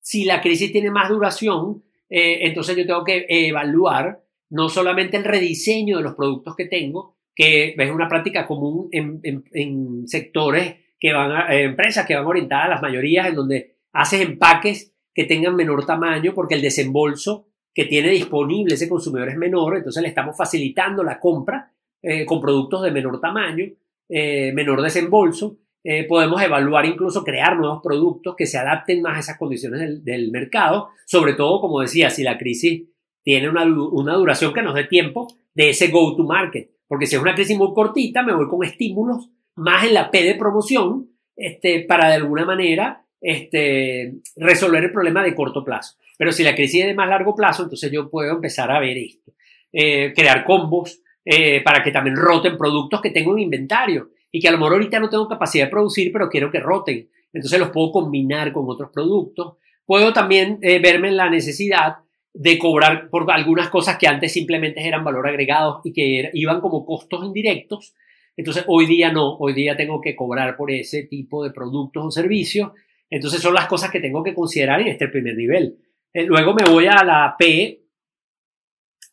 [0.00, 5.24] Si la crisis tiene más duración, eh, entonces yo tengo que evaluar no solamente el
[5.24, 11.32] rediseño de los productos que tengo, que es una práctica común en, sectores que van
[11.32, 15.84] a, empresas que van orientadas a las mayorías en donde haces empaques que tengan menor
[15.84, 21.02] tamaño porque el desembolso que tiene disponible ese consumidor es menor, entonces le estamos facilitando
[21.02, 21.72] la compra
[22.06, 23.64] eh, con productos de menor tamaño,
[24.10, 25.56] eh, menor desembolso.
[25.82, 30.30] Eh, podemos evaluar incluso crear nuevos productos que se adapten más a esas condiciones del,
[30.30, 32.82] mercado, sobre todo, como decía, si la crisis
[33.22, 36.72] tiene una, duración que nos dé tiempo de ese go to market.
[36.86, 40.24] Porque si es una crisis muy cortita, me voy con estímulos más en la P
[40.24, 45.96] de promoción este, para de alguna manera este, resolver el problema de corto plazo.
[46.18, 48.98] Pero si la crisis es de más largo plazo, entonces yo puedo empezar a ver
[48.98, 49.32] esto.
[49.72, 54.52] Crear combos eh, para que también roten productos que tengo en inventario y que a
[54.52, 57.08] lo mejor ahorita no tengo capacidad de producir, pero quiero que roten.
[57.32, 59.54] Entonces los puedo combinar con otros productos.
[59.86, 61.96] Puedo también eh, verme en la necesidad
[62.32, 66.84] de cobrar por algunas cosas que antes simplemente eran valor agregado y que iban como
[66.84, 67.94] costos indirectos.
[68.36, 72.10] Entonces hoy día no, hoy día tengo que cobrar por ese tipo de productos o
[72.10, 72.72] servicios.
[73.08, 75.78] Entonces son las cosas que tengo que considerar en este primer nivel.
[76.12, 77.82] Eh, luego me voy a la P,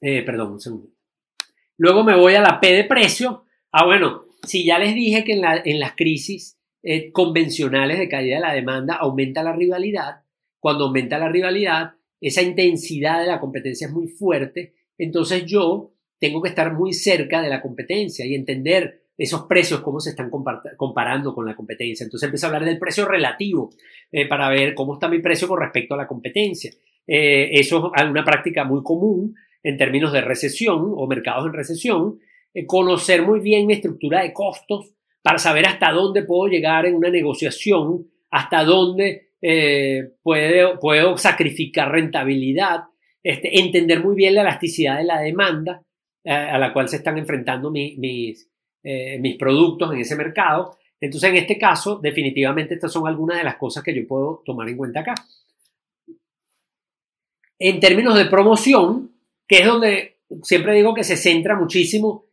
[0.01, 0.90] eh, perdón, un segundo.
[1.77, 3.45] Luego me voy a la P de precio.
[3.71, 8.35] Ah, bueno, si ya les dije que en, la, las crisis eh, convencionales de caída
[8.35, 10.21] de la demanda aumenta la rivalidad,
[10.59, 16.41] cuando aumenta la rivalidad, esa intensidad de la competencia es muy fuerte, entonces yo tengo
[16.41, 20.29] que estar muy cerca de la competencia y entender esos precios, cómo se están
[20.77, 22.03] comparando con la competencia.
[22.03, 23.71] Entonces empiezo a hablar del precio relativo
[24.11, 26.71] eh, para ver cómo está mi precio con respecto a la competencia.
[27.05, 32.19] Eh, eso es una práctica muy común en términos de recesión o mercados en recesión.
[32.53, 36.95] Eh, conocer muy bien mi estructura de costos para saber hasta dónde puedo llegar en
[36.95, 42.85] una negociación, hasta dónde eh, puedo, sacrificar rentabilidad,
[43.23, 45.83] este, entender muy bien la elasticidad de la demanda
[46.23, 50.77] eh, a la cual se están enfrentando mis, mis productos en ese mercado.
[50.99, 54.67] Entonces, en este caso, definitivamente estas son algunas de las cosas que yo puedo tomar
[54.69, 55.15] en cuenta acá.
[57.57, 59.10] En términos de promoción,
[59.51, 62.27] que es donde siempre digo que se centra muchísimo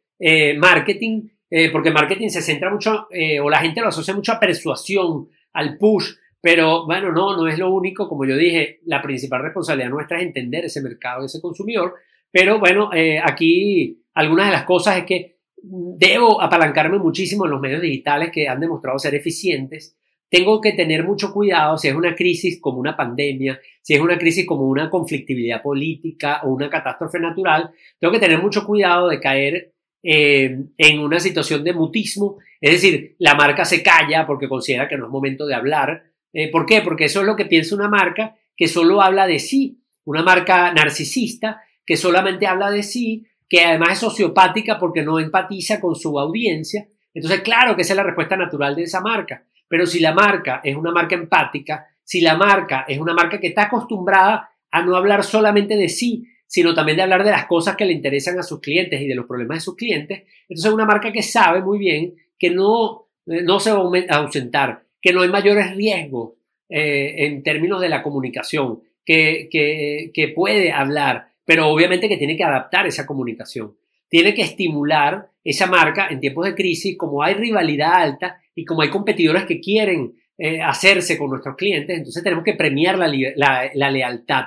[0.58, 1.28] marketing,
[1.72, 3.08] porque marketing se centra mucho,
[3.42, 7.58] o la gente lo asocia mucho a persuasión, al push, pero bueno, no, no es
[7.58, 8.08] lo único.
[8.08, 11.94] Como yo dije, la principal responsabilidad nuestra es entender ese mercado, ese consumidor.
[12.30, 17.60] Pero bueno, eh, aquí algunas de las cosas es que debo apalancarme muchísimo en los
[17.60, 19.96] medios digitales que han demostrado ser eficientes.
[20.30, 23.58] Tengo que tener mucho cuidado si es una crisis como una pandemia,
[23.88, 27.70] si es una crisis como una conflictividad política o una catástrofe natural.
[27.98, 29.72] Tengo que tener mucho cuidado de caer
[30.02, 34.98] eh, en una situación de mutismo, es decir, la marca se calla porque considera que
[34.98, 36.02] no es momento de hablar,
[36.34, 36.82] eh, ¿Por qué?
[36.82, 40.70] Porque eso es lo que piensa una marca que solo habla de sí, una marca
[40.70, 46.20] narcisista que solamente habla de sí, que además es sociopática porque no empatiza con su
[46.20, 46.86] audiencia.
[47.14, 49.46] Entonces, claro que esa es la respuesta natural de esa marca.
[49.66, 53.48] Pero si la marca es una marca empática, si la marca es una marca que
[53.48, 57.76] está acostumbrada a no hablar solamente de sí, sino también de hablar de las cosas
[57.76, 60.72] que le interesan a sus clientes y de los problemas de sus clientes, entonces es
[60.72, 65.12] una marca que sabe muy bien que no, eh, no se va a ausentar, que
[65.12, 66.32] no hay mayores riesgos
[66.70, 72.38] eh, en términos de la comunicación, que, que, que puede hablar, pero obviamente que tiene
[72.38, 73.76] que adaptar esa comunicación.
[74.08, 78.80] Tiene que estimular esa marca en tiempos de crisis, como hay rivalidad alta y como
[78.80, 83.90] hay competidores que quieren eh, hacerse con nuestros clientes, entonces tenemos que premiar la, la,
[83.90, 84.44] lealtad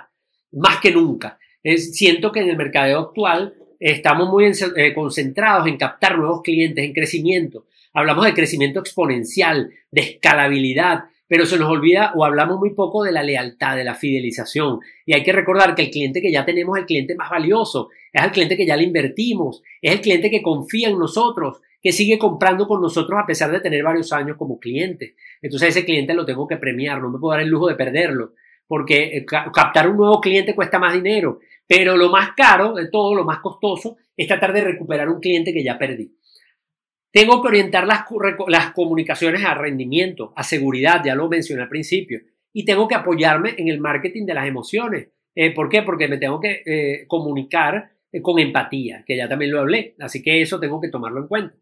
[0.54, 1.38] más que nunca.
[1.62, 6.86] Es, siento que en el mercado actual estamos muy eh, concentrados en captar nuevos clientes,
[6.86, 7.66] en crecimiento.
[7.94, 13.12] Hablamos de crecimiento exponencial, de escalabilidad, pero se nos olvida o hablamos muy poco de
[13.12, 14.80] la lealtad, de la fidelización.
[15.06, 17.90] Y hay que recordar que el cliente que ya tenemos es el cliente más valioso,
[18.14, 21.92] es el cliente que ya le invertimos, es el cliente que confía en nosotros, que
[21.92, 25.16] sigue comprando con nosotros a pesar de tener varios años como cliente.
[25.42, 28.34] Entonces ese cliente lo tengo que premiar, no me puedo dar el lujo de perderlo,
[28.68, 33.16] porque eh, captar un nuevo cliente cuesta más dinero, pero lo más caro de todo,
[33.16, 36.16] lo más costoso, es tratar de recuperar un cliente que ya perdí.
[37.12, 38.06] Tengo que orientar las,
[38.48, 42.22] las comunicaciones a rendimiento, a seguridad, ya lo mencioné al principio,
[42.54, 45.08] y tengo que apoyarme en el marketing de las emociones.
[45.34, 45.82] Eh, ¿Por qué?
[45.82, 50.42] Porque me tengo que eh, comunicar con empatía, que ya también lo hablé, así que
[50.42, 51.56] eso tengo que tomarlo en cuenta.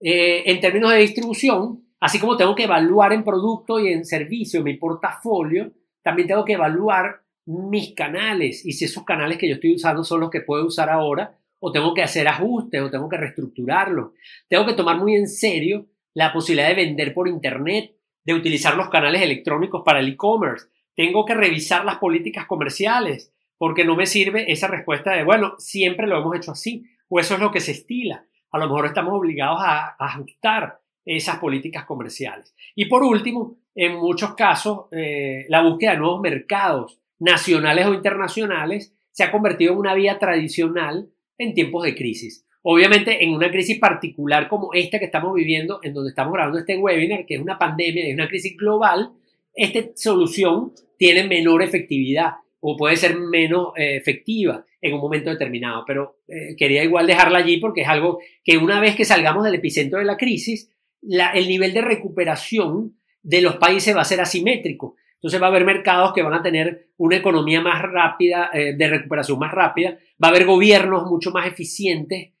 [0.00, 4.62] Eh, en términos de distribución, así como tengo que evaluar en producto y en servicio
[4.62, 5.72] mi portafolio,
[6.02, 10.20] también tengo que evaluar mis canales y si esos canales que yo estoy usando son
[10.20, 14.12] los que puedo usar ahora o tengo que hacer ajustes o tengo que reestructurarlos.
[14.48, 17.94] Tengo que tomar muy en serio la posibilidad de vender por Internet,
[18.24, 20.68] de utilizar los canales electrónicos para el e-commerce.
[20.94, 26.06] Tengo que revisar las políticas comerciales porque no me sirve esa respuesta de, bueno, siempre
[26.06, 29.14] lo hemos hecho así o eso es lo que se estila a lo mejor estamos
[29.14, 32.54] obligados a, ajustar esas políticas comerciales.
[32.74, 38.94] Y por último, en muchos casos, eh, la búsqueda de nuevos mercados nacionales o internacionales
[39.10, 42.46] se ha convertido en una vía tradicional en tiempos de crisis.
[42.62, 46.76] Obviamente, en una crisis particular como esta que estamos viviendo, en donde estamos grabando este
[46.76, 49.12] webinar, que es una pandemia, es una crisis global,
[49.54, 55.84] esta solución tiene menor efectividad o puede ser menos eh, efectiva en un momento determinado.
[55.86, 59.54] Pero eh, quería igual dejarla allí porque es algo que una vez que salgamos del
[59.54, 60.70] epicentro de la crisis,
[61.02, 64.96] el nivel de recuperación de los países va a ser asimétrico.
[65.14, 68.88] Entonces va a haber mercados que van a tener una economía más rápida, eh, de
[68.88, 72.32] recuperación más rápida, va a haber gobiernos mucho más eficientes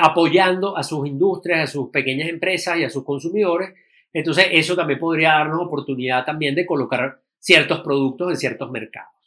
[0.00, 3.74] apoyando a sus industrias, a sus pequeñas empresas y a sus consumidores.
[4.12, 9.17] Entonces eso también podría darnos oportunidad también de colocar ciertos productos en ciertos mercados.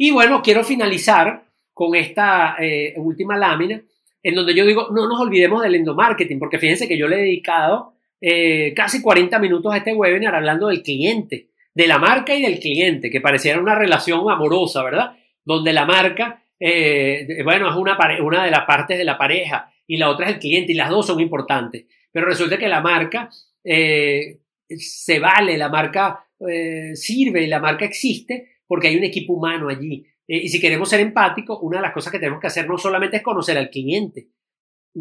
[0.00, 1.42] Y bueno, quiero finalizar
[1.74, 3.82] con esta eh, última lámina,
[4.22, 7.22] en donde yo digo, no nos olvidemos del endomarketing, porque fíjense que yo le he
[7.22, 12.42] dedicado eh, casi 40 minutos a este webinar hablando del cliente, de la marca y
[12.42, 15.16] del cliente, que pareciera una relación amorosa, ¿verdad?
[15.44, 19.96] Donde la marca, eh, bueno, es una, una de las partes de la pareja y
[19.96, 21.86] la otra es el cliente y las dos son importantes.
[22.12, 23.30] Pero resulta que la marca
[23.62, 26.24] se vale, la marca
[26.94, 30.06] sirve y la marca existe porque hay un equipo humano allí.
[30.28, 32.78] Eh, y si queremos ser empáticos, una de las cosas que tenemos que hacer no
[32.78, 34.28] solamente es conocer al cliente,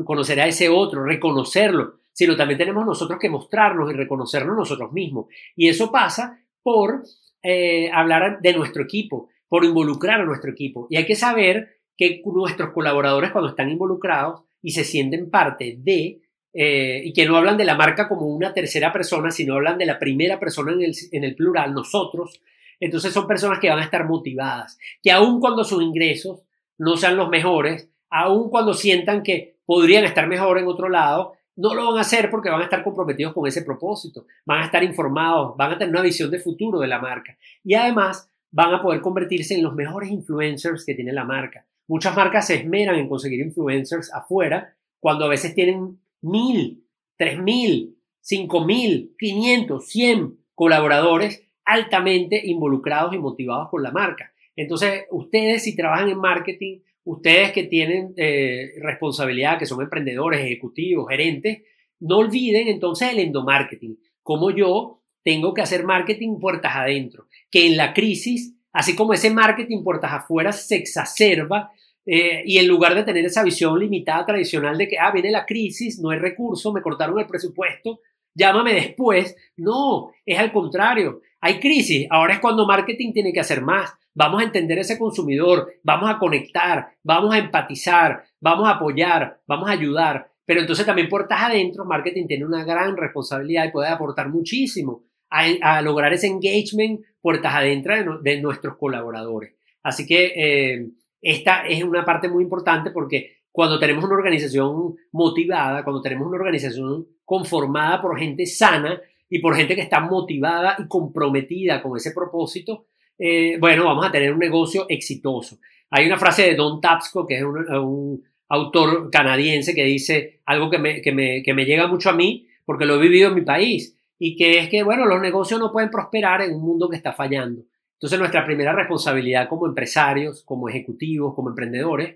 [0.06, 5.28] conocer a ese otro, reconocerlo, sino también tenemos nosotros que mostrarnos y reconocernos nosotros mismos.
[5.56, 7.04] Y eso pasa por
[7.44, 10.88] eh, hablar de nuestro equipo, por involucrar a nuestro equipo.
[10.90, 16.22] Y hay que saber que nuestros colaboradores cuando están involucrados y se sienten parte de,
[16.54, 19.86] eh, y que no hablan de la marca como una tercera persona, sino hablan de
[19.86, 22.42] la primera persona en el, en el plural, nosotros,
[22.80, 26.42] entonces son personas que van a estar motivadas, que aun cuando sus ingresos
[26.78, 31.74] no sean los mejores, aun cuando sientan que podrían estar mejor en otro lado, no
[31.74, 34.84] lo van a hacer porque van a estar comprometidos con ese propósito, van a estar
[34.84, 38.82] informados, van a tener una visión de futuro de la marca y además van a
[38.82, 41.66] poder convertirse en los mejores influencers que tiene la marca.
[41.88, 46.86] Muchas marcas se esmeran en conseguir influencers afuera cuando a veces tienen mil,
[47.18, 54.34] tres mil, cinco mil, quinientos, cien colaboradores altamente involucrados y motivados por la marca.
[54.56, 61.08] Entonces, ustedes si trabajan en marketing, ustedes que tienen eh, responsabilidad, que son emprendedores, ejecutivos,
[61.10, 61.64] gerentes,
[62.00, 67.76] no olviden entonces el endomarketing, como yo tengo que hacer marketing puertas adentro, que en
[67.76, 71.72] la crisis, así como ese marketing puertas afuera se exacerba
[72.06, 75.46] eh, y en lugar de tener esa visión limitada tradicional de que, ah, viene la
[75.46, 78.00] crisis, no hay recursos, me cortaron el presupuesto,
[78.34, 79.36] llámame después.
[79.58, 81.22] No, es al contrario.
[81.42, 83.94] Hay crisis, ahora es cuando marketing tiene que hacer más.
[84.14, 89.70] Vamos a entender ese consumidor, vamos a conectar, vamos a empatizar, vamos a apoyar, vamos
[89.70, 90.32] a ayudar.
[90.46, 95.82] pero entonces también puertas adentro, marketing tiene una gran responsabilidad y puede aportar muchísimo a,
[95.82, 99.56] lograr ese engagement puertas adentro de, nuestros colaboradores.
[99.84, 100.88] Así que eh,
[101.22, 106.38] esta es una parte muy importante porque cuando tenemos una organización motivada, cuando tenemos una
[106.38, 112.12] organización conformada por gente sana y por gente que está motivada y comprometida con ese
[112.12, 112.86] propósito,
[113.18, 115.60] eh, bueno, vamos a tener un negocio exitoso.
[115.90, 120.78] Hay una frase de Don Tapsco, que es un, autor canadiense, que dice algo que
[120.78, 123.42] me, que, me, que me llega mucho a mí, porque lo he vivido en mi
[123.42, 126.96] país, y que es que, bueno, los negocios no pueden prosperar en un mundo que
[126.96, 127.64] está fallando.
[127.94, 132.16] Entonces, nuestra primera responsabilidad como empresarios, como ejecutivos, como emprendedores,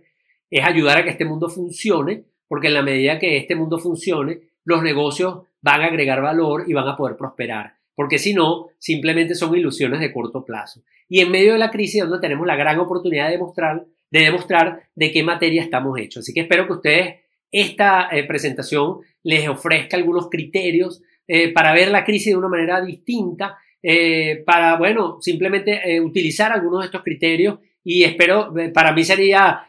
[0.49, 4.39] es ayudar a que este mundo funcione, porque en la medida que este mundo funcione,
[4.63, 9.35] los negocios van a agregar valor y van a poder prosperar porque si no, simplemente
[9.35, 10.81] son ilusiones de corto plazo.
[11.07, 14.89] Y en medio de la crisis donde tenemos la gran oportunidad de demostrar, de demostrar
[14.95, 16.23] de qué materia estamos hechos.
[16.23, 17.15] Así que espero que ustedes
[17.51, 22.81] esta eh, presentación les ofrezca algunos criterios eh, para ver la crisis de una manera
[22.81, 29.67] distinta, eh, para, bueno, simplemente utilizar algunos de estos criterios y espero, para mí sería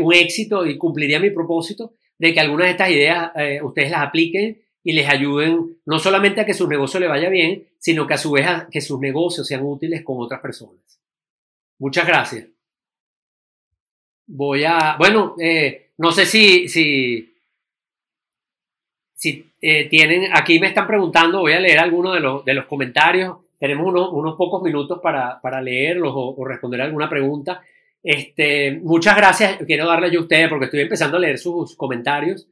[0.00, 3.32] un éxito y cumpliría mi propósito de que algunas de estas ideas
[3.62, 7.66] ustedes las apliquen y les ayuden no solamente a que su negocio le vaya bien,
[7.78, 11.00] sino que a su vez que sus negocios sean útiles con otras personas.
[11.78, 12.46] Muchas gracias.
[14.26, 17.34] Voy a, bueno, eh, no sé si, si,
[19.60, 23.38] eh, tienen, aquí me están preguntando, voy a leer algunos de los, de los comentarios.
[23.58, 27.60] Tenemos unos, pocos minutos para, para leerlos o, responder alguna pregunta.
[28.02, 32.46] Este, muchas gracias, quiero darle a ustedes porque estoy empezando a leer sus comentarios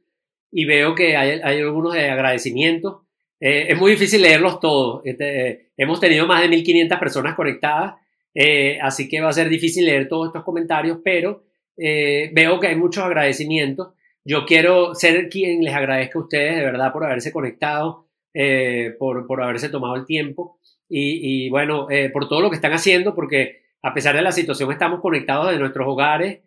[0.51, 3.05] y veo que hay, hay algunos de agradecimiento.
[3.39, 5.01] Eh, es muy difícil leerlos todos.
[5.05, 7.95] Este, eh, hemos tenido más de 1.500 personas conectadas,
[8.33, 11.43] eh, así que va a ser difícil leer todos estos comentarios, pero
[11.77, 13.93] veo que hay muchos agradecimientos.
[14.25, 18.05] Yo quiero ser quien les agradezca a ustedes de verdad por haberse conectado,
[18.99, 23.15] por, por, haberse tomado el tiempo y, y bueno, por todo lo que están haciendo,
[23.15, 26.41] porque a pesar de la situación estamos conectados de nuestros hogares,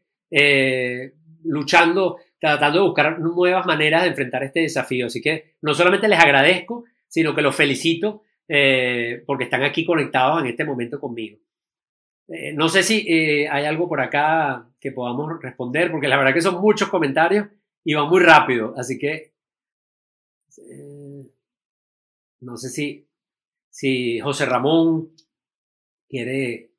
[1.45, 5.07] luchando tratando de buscar nuevas maneras de enfrentar este desafío.
[5.07, 10.41] Así que no solamente les agradezco, sino que los felicito eh, porque están aquí conectados
[10.41, 11.39] en este momento conmigo.
[12.27, 16.35] Eh, no sé si eh, hay algo por acá que podamos responder, porque la verdad
[16.35, 17.47] que son muchos comentarios
[17.85, 18.75] y van muy rápido.
[18.77, 19.35] Así que
[22.41, 23.07] no sé si,
[23.71, 25.13] si José Ramón
[26.09, 26.73] quiere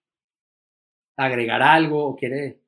[1.15, 2.59] agregar algo o quiere...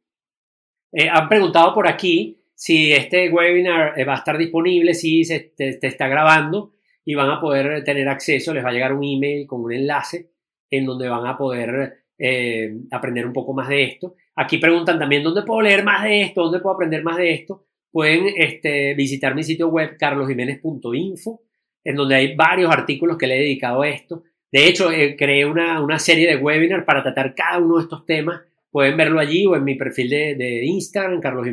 [1.12, 5.78] han preguntado por aquí si este webinar eh, va a estar disponible, si se te,
[5.82, 9.62] está grabando y van a poder tener acceso, les va a llegar un email con
[9.62, 10.32] un enlace
[10.70, 14.16] en donde van a poder eh, aprender un poco más de esto.
[14.36, 17.66] Aquí preguntan también dónde puedo leer más de esto, dónde puedo aprender más de esto.
[17.92, 21.42] Pueden este, visitar mi sitio web carlosjiménez.info,
[21.84, 24.24] en donde hay varios artículos que le he dedicado a esto.
[24.52, 28.42] De hecho, eh, creé una, serie de webinars para tratar cada uno de estos temas.
[28.72, 31.46] Pueden verlo allí o en mi perfil de, de Instagram, Carlos.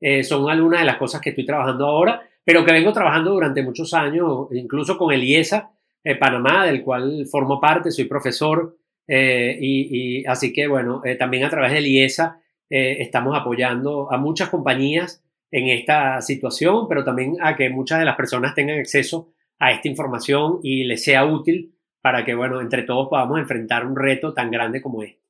[0.00, 3.62] Eh, son algunas de las cosas que estoy trabajando ahora, pero que vengo trabajando durante
[3.62, 5.70] muchos años, incluso con el IESA
[6.02, 8.76] eh, Panamá, del cual formo parte, soy profesor,
[9.06, 15.24] eh, y, así que bueno, también a través del IESA estamos apoyando a muchas compañías
[15.50, 19.88] en esta situación, pero también a que muchas de las personas tengan acceso a esta
[19.88, 24.52] información y les sea útil para que, bueno, entre todos podamos enfrentar un reto tan
[24.52, 25.20] grande como este.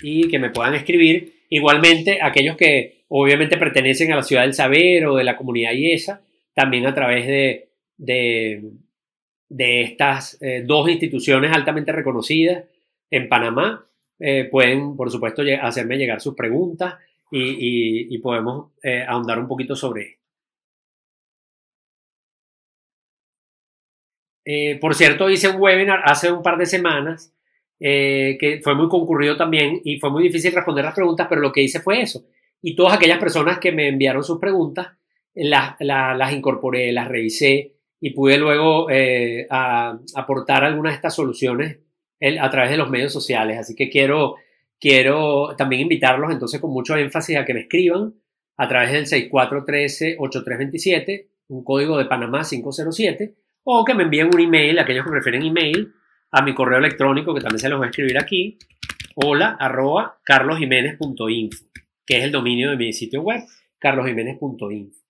[0.02, 1.46] y que me puedan escribir.
[1.50, 6.22] Igualmente, aquellos que obviamente pertenecen a la ciudad del saber o de la comunidad IESA,
[6.54, 12.64] también a través de, de, estas eh, dos instituciones altamente reconocidas
[13.10, 13.86] en Panamá,
[14.20, 16.96] eh, pueden, por supuesto, hacerme llegar sus preguntas
[17.32, 20.23] y, podemos eh, ahondar un poquito sobre esto.
[24.46, 27.34] Eh, por cierto, hice un webinar hace un par de semanas
[27.80, 31.52] eh, que fue muy concurrido también y fue muy difícil responder las preguntas, pero lo
[31.52, 32.26] que hice fue eso.
[32.62, 34.88] Y todas aquellas personas que me enviaron sus preguntas,
[35.34, 41.80] las, las, incorporé, las revisé y pude luego eh, aportar algunas de estas soluciones
[42.40, 43.58] a través de los medios sociales.
[43.58, 44.36] Así que quiero,
[44.80, 48.14] quiero también invitarlos entonces con mucho énfasis a que me escriban
[48.58, 53.34] a través del 6413-8327, un código de Panamá 507,
[53.64, 55.94] o que me envíen un email, aquellos que prefieren email,
[56.32, 58.58] a mi correo electrónico, que también se los voy a escribir aquí,
[59.16, 61.66] hola arroba carlosjiménez.info,
[62.06, 63.42] que es el dominio de mi sitio web,
[63.80, 65.04] carlosjiménez.info.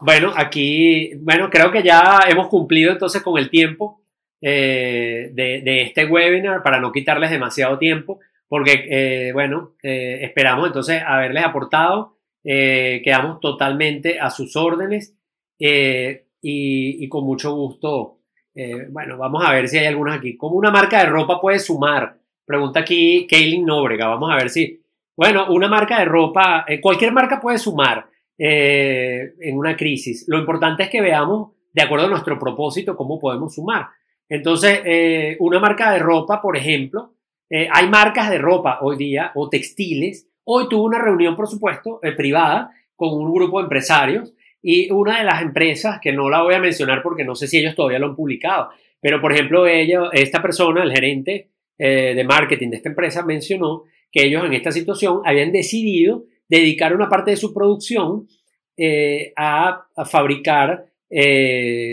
[0.00, 4.02] Bueno, aquí, bueno, creo que ya hemos cumplido entonces con el tiempo
[4.40, 11.02] eh, de, este webinar para no quitarles demasiado tiempo, porque, eh, bueno, eh, esperamos entonces
[11.06, 15.16] haberles aportado, quedamos totalmente a sus órdenes
[16.46, 18.18] y, con mucho gusto,
[18.90, 20.36] bueno, vamos a ver si hay algunas aquí.
[20.36, 22.18] ¿Cómo una marca de ropa puede sumar?
[22.44, 24.80] Pregunta aquí Kaylin Nóbrega, vamos a ver si,
[25.16, 28.06] bueno, una marca de ropa, cualquier marca puede sumar.
[28.36, 30.24] en una crisis.
[30.28, 33.86] Lo importante es que veamos, de acuerdo a nuestro propósito, cómo podemos sumar.
[34.28, 37.14] Entonces, eh, una marca de ropa, por ejemplo,
[37.50, 40.28] eh, hay marcas de ropa hoy día o textiles.
[40.44, 44.34] Hoy tuve una reunión, por supuesto, eh, privada con un grupo de empresarios
[44.64, 47.58] y una de las empresas, que no la voy a mencionar porque no sé si
[47.58, 52.70] ellos todavía lo han publicado, pero por ejemplo, ella, esta persona, el gerente de marketing
[52.70, 57.36] de esta empresa, mencionó que ellos en esta situación habían decidido dedicar una parte de
[57.36, 58.26] su producción
[59.36, 60.86] a, a, fabricar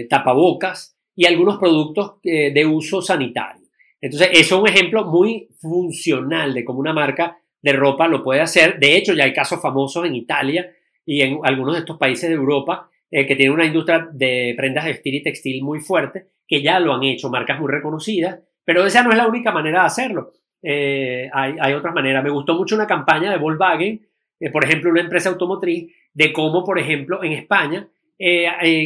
[0.10, 3.68] tapabocas y algunos productos eh, de uso sanitario.
[4.00, 8.42] Entonces, eso es un ejemplo muy funcional de cómo una marca de ropa lo puede
[8.42, 8.80] hacer.
[8.80, 10.72] De hecho, ya hay casos famosos en Italia
[11.06, 14.86] y en algunos de estos países de Europa eh, que tienen una industria de prendas
[14.86, 18.86] de vestir y textil muy fuerte, que ya lo han hecho, marcas muy reconocidas, pero
[18.86, 20.34] esa no es la única manera de hacerlo.
[20.62, 22.24] Eh, hay, hay, otras maneras.
[22.24, 24.08] Me gustó mucho una campaña de Volkswagen,
[24.52, 27.88] por ejemplo, una empresa automotriz, de cómo, por ejemplo, en España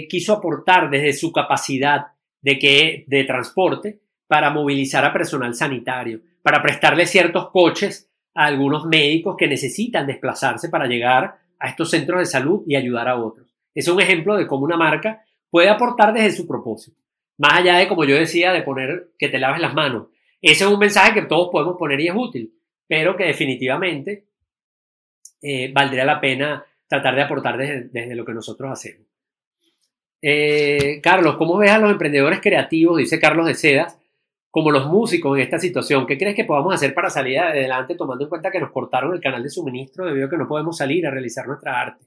[0.10, 2.08] quiso aportar desde su capacidad
[2.42, 8.86] de, que, de transporte para movilizar a personal sanitario, para prestarle ciertos coches a algunos
[8.86, 13.48] médicos que necesitan desplazarse para llegar a estos centros de salud y ayudar a otros.
[13.74, 17.02] Es un ejemplo de cómo una marca puede aportar desde su propósito.
[17.40, 20.08] Más allá de, como yo decía, de poner que te laves las manos.
[20.40, 22.54] Ese es un mensaje que todos podemos poner y es útil,
[22.88, 24.26] pero que definitivamente
[25.42, 29.08] eh, valdría la pena tratar de aportar desde, lo que nosotros hacemos.
[30.22, 33.98] Eh, Carlos, ¿cómo ves a los emprendedores creativos, dice Carlos de Sedas,
[34.56, 36.08] como los músicos en esta situación?
[36.08, 39.20] ¿Qué crees que podamos hacer para salir adelante tomando en cuenta que nos cortaron el
[39.20, 42.06] canal de suministro debido a que no podemos salir a realizar nuestra arte?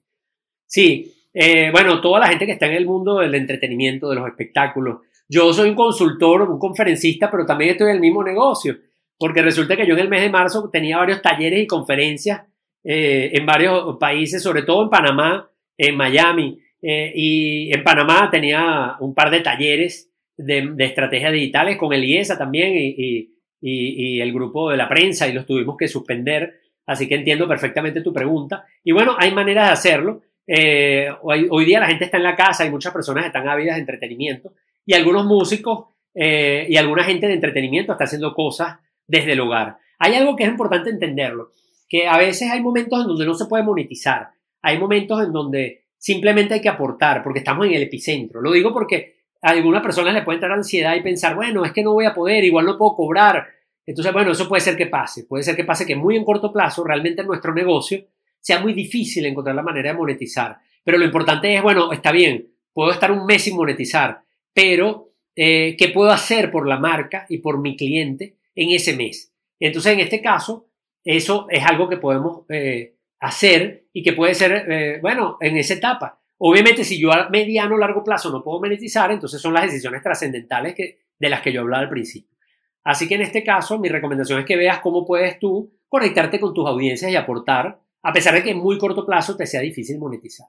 [0.64, 4.26] Sí, eh, bueno, toda la gente que está en el mundo del entretenimiento, de los
[4.26, 5.01] espectáculos.
[5.28, 8.78] Yo soy un consultor, un conferencista, pero también estoy en el mismo negocio,
[9.18, 12.46] porque resulta que yo en el mes de marzo tenía varios talleres y conferencias
[12.82, 16.59] eh, en varios países, sobre todo en Panamá, en Miami.
[16.80, 20.07] Eh, y en Panamá tenía un par de talleres
[20.39, 25.45] de, estrategias digitales con el IESA también y, el grupo de la prensa y los
[25.45, 26.61] tuvimos que suspender.
[26.86, 28.64] Así que entiendo perfectamente tu pregunta.
[28.82, 30.22] Y bueno, hay maneras de hacerlo.
[30.47, 33.80] Eh, hoy, día la gente está en la casa, hay muchas personas están ávidas de
[33.80, 34.55] entretenimiento
[34.86, 39.76] y algunos músicos eh, y alguna gente de entretenimiento está haciendo cosas desde el hogar.
[39.99, 41.51] Hay algo que es importante entenderlo,
[41.86, 44.28] que a veces hay momentos en donde no se puede monetizar.
[44.62, 48.41] Hay momentos en donde Simplemente hay que aportar porque estamos en el epicentro.
[48.41, 51.82] Lo digo porque a algunas personas le puede entrar ansiedad y pensar, bueno, es que
[51.82, 53.47] no voy a poder, igual no puedo cobrar.
[53.86, 55.24] Entonces, bueno, eso puede ser que pase.
[55.24, 58.05] Puede ser que pase que muy en corto plazo realmente en nuestro negocio
[58.41, 60.59] sea muy difícil encontrar la manera de monetizar.
[60.84, 64.22] Pero lo importante es, bueno, está bien, puedo estar un mes sin monetizar,
[64.53, 69.32] pero eh, ¿qué puedo hacer por la marca y por mi cliente en ese mes?
[69.61, 70.68] Entonces, en este caso,
[71.05, 75.74] eso es algo que podemos eh, hacer y que puede ser, eh, bueno, en esa
[75.74, 76.17] etapa.
[76.39, 80.03] Obviamente, si yo a mediano o largo plazo no puedo monetizar, entonces son las decisiones
[80.03, 82.36] trascendentales que, de las que yo hablaba al principio.
[82.84, 86.55] Así que en este caso, mi recomendación es que veas cómo puedes tú conectarte con
[86.55, 89.99] tus audiencias y aportar, a pesar de que en muy corto plazo te sea difícil
[89.99, 90.47] monetizar.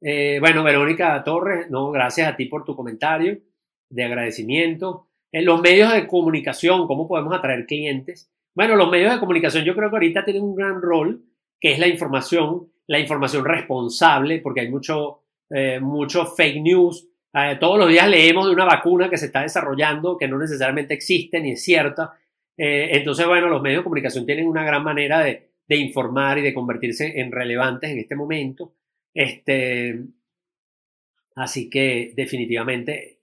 [0.00, 3.38] Eh, bueno, Verónica Torres, no, gracias a ti por tu comentario
[3.90, 5.08] de agradecimiento.
[5.30, 8.30] En los medios de comunicación, ¿cómo podemos atraer clientes?
[8.54, 11.24] Bueno, los medios de comunicación yo creo que ahorita tienen un gran rol
[11.60, 17.06] que es la información, la información responsable, porque hay mucho, eh, mucho fake news.
[17.32, 20.94] Eh, todos los días leemos de una vacuna que se está desarrollando, que no necesariamente
[20.94, 22.18] existe ni es cierta.
[22.56, 26.42] Eh, entonces, bueno, los medios de comunicación tienen una gran manera de, de, informar y
[26.42, 28.74] de convertirse en relevantes en este momento.
[29.14, 30.00] Este,
[31.36, 33.20] así que definitivamente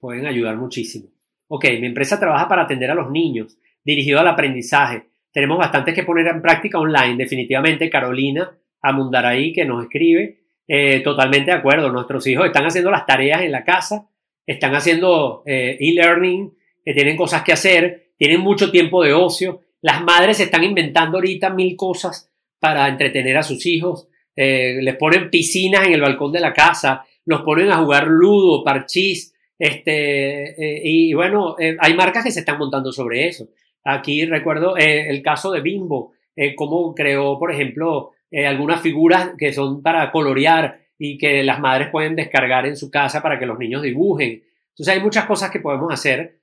[0.00, 1.10] pueden ayudar muchísimo.
[1.48, 5.08] Ok, mi empresa trabaja para atender a los niños, dirigido al aprendizaje
[5.38, 7.88] tenemos bastantes que poner en práctica online, definitivamente.
[7.88, 11.92] Carolina Amundaraí, que nos escribe, eh, totalmente de acuerdo.
[11.92, 14.08] Nuestros hijos están haciendo las tareas en la casa,
[14.44, 16.52] están haciendo eh, e-learning,
[16.84, 18.10] que tienen cosas que hacer.
[18.16, 19.60] tienen mucho tiempo de ocio.
[19.80, 24.08] Las madres están inventando ahorita mil cosas para entretener a sus hijos.
[24.34, 28.64] Eh, les ponen piscinas en el balcón de la casa, los ponen a jugar ludo,
[28.64, 29.32] parchís.
[29.56, 33.50] Este, eh, y, bueno, eh, hay marcas que se están montando sobre eso.
[33.84, 36.12] Aquí recuerdo el caso de Bimbo,
[36.56, 38.12] cómo creó, por ejemplo,
[38.46, 43.22] algunas figuras que son para colorear y que las madres pueden descargar en su casa
[43.22, 44.42] para que los niños dibujen.
[44.70, 46.40] Entonces hay muchas cosas que podemos hacer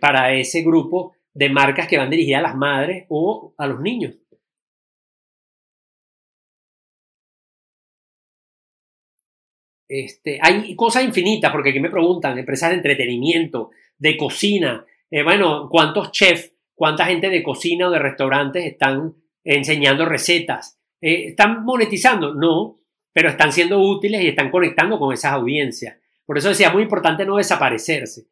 [0.00, 4.16] para ese grupo de marcas que van dirigidas a las madres o a los niños.
[9.88, 15.68] Este, hay cosas infinitas, porque aquí me preguntan, empresas de entretenimiento, de cocina, eh, bueno,
[15.68, 20.78] ¿cuántos chefs, cuánta gente de cocina o de restaurantes están enseñando recetas?
[21.00, 22.34] Eh, ¿Están monetizando?
[22.34, 22.78] No,
[23.12, 25.96] pero están siendo útiles y están conectando con esas audiencias.
[26.24, 28.26] Por eso decía, es muy importante no desaparecerse.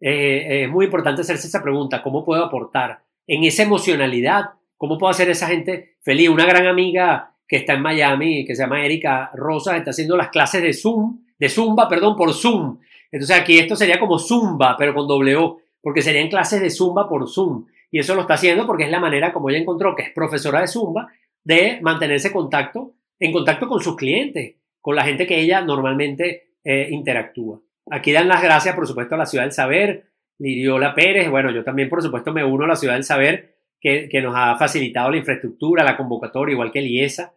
[0.00, 4.50] Eh, es muy importante hacerse esa pregunta, ¿cómo puedo aportar en esa emocionalidad?
[4.76, 6.28] ¿Cómo puedo hacer esa gente feliz?
[6.28, 10.28] Una gran amiga que está en Miami, que se llama Erika Rosas, está haciendo las
[10.28, 12.78] clases de Zoom, de Zumba, perdón, por Zoom.
[13.10, 17.08] Entonces aquí esto sería como Zumba, pero con doble O, porque serían clases de Zumba
[17.08, 17.66] por Zoom.
[17.90, 20.60] Y eso lo está haciendo porque es la manera, como ella encontró, que es profesora
[20.60, 21.08] de Zumba,
[21.42, 26.88] de mantenerse contacto, en contacto con sus clientes, con la gente que ella normalmente eh,
[26.90, 27.60] interactúa.
[27.90, 30.06] Aquí dan las gracias, por supuesto, a la Ciudad del Saber,
[30.38, 31.28] Liriola Pérez.
[31.28, 34.34] Bueno, yo también, por supuesto, me uno a la Ciudad del Saber, que, que nos
[34.36, 37.34] ha facilitado la infraestructura, la convocatoria, igual que el IESA.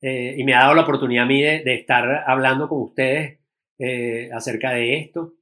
[0.00, 3.38] Eh, y me ha dado la oportunidad a mí de, estar hablando con ustedes
[3.78, 5.32] eh, acerca de esto.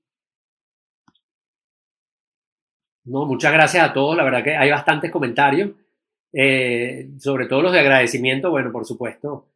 [3.05, 5.73] No, muchas gracias a todos, la verdad que hay bastantes comentarios,
[6.33, 9.49] eh, sobre todo los de agradecimiento, bueno, por supuesto.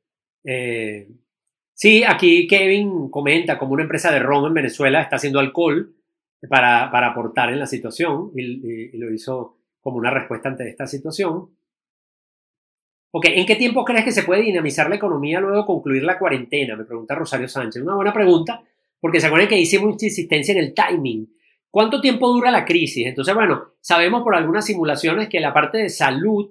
[1.74, 5.94] sí, aquí Kevin comenta como una empresa de ron en Venezuela está haciendo alcohol
[6.48, 11.48] para, para aportar en la situación y lo hizo como una respuesta ante esta situación.
[13.10, 16.18] Ok, ¿en qué tiempo crees que se puede dinamizar la economía luego de concluir la
[16.18, 16.76] cuarentena?
[16.76, 17.82] Me pregunta Rosario Sánchez.
[17.82, 18.62] Una buena pregunta,
[19.00, 21.26] porque se acuerdan que hice mucha insistencia en el timing.
[21.70, 23.06] ¿Cuánto tiempo dura la crisis?
[23.06, 26.50] Entonces, bueno, sabemos por algunas simulaciones que la parte de salud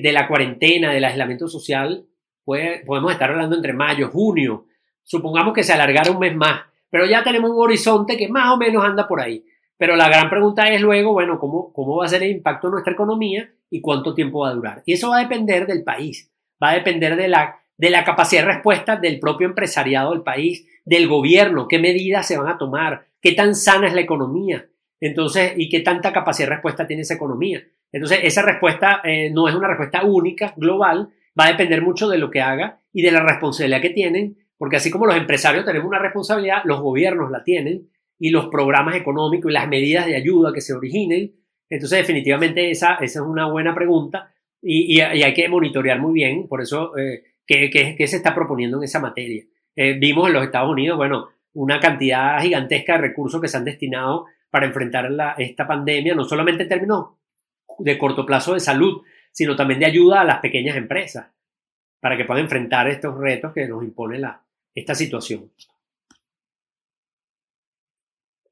[0.00, 2.06] de la cuarentena, del aislamiento social,
[2.44, 4.66] podemos estar hablando entre mayo, junio.
[5.02, 8.56] Supongamos que se alargara un mes más, pero ya tenemos un horizonte que más o
[8.56, 9.44] menos anda por ahí.
[9.76, 12.72] Pero la gran pregunta es luego, bueno, ¿cómo, cómo va a ser el impacto en
[12.72, 14.82] nuestra economía y cuánto tiempo va a durar?
[14.86, 16.30] Y eso va a depender del país,
[16.62, 20.66] va a depender de la, de la capacidad de respuesta del propio empresariado del país,
[20.84, 24.68] del gobierno, qué medidas se van a tomar, qué tan sana es la economía,
[25.00, 27.62] entonces, y qué tanta capacidad de respuesta tiene esa economía.
[27.90, 31.08] Entonces, esa respuesta eh, no es una respuesta única, global,
[31.38, 34.76] va a depender mucho de lo que haga y de la responsabilidad que tienen, porque
[34.76, 37.88] así como los empresarios tenemos una responsabilidad, los gobiernos la tienen,
[38.22, 41.32] y los programas económicos y las medidas de ayuda que se originen.
[41.68, 46.62] Entonces, definitivamente esa, esa es una buena pregunta y, hay que monitorear muy bien, por
[46.62, 49.42] eso, eh, ¿qué, qué, se está proponiendo en esa materia?
[49.74, 53.64] Eh, vimos en los Estados Unidos, bueno, una cantidad gigantesca de recursos que se han
[53.64, 57.06] destinado para enfrentar esta pandemia, no solamente en términos
[57.78, 61.26] de corto plazo de salud, sino también de ayuda a las pequeñas empresas
[62.00, 64.20] para que puedan enfrentar estos retos que nos impone
[64.74, 65.50] esta situación.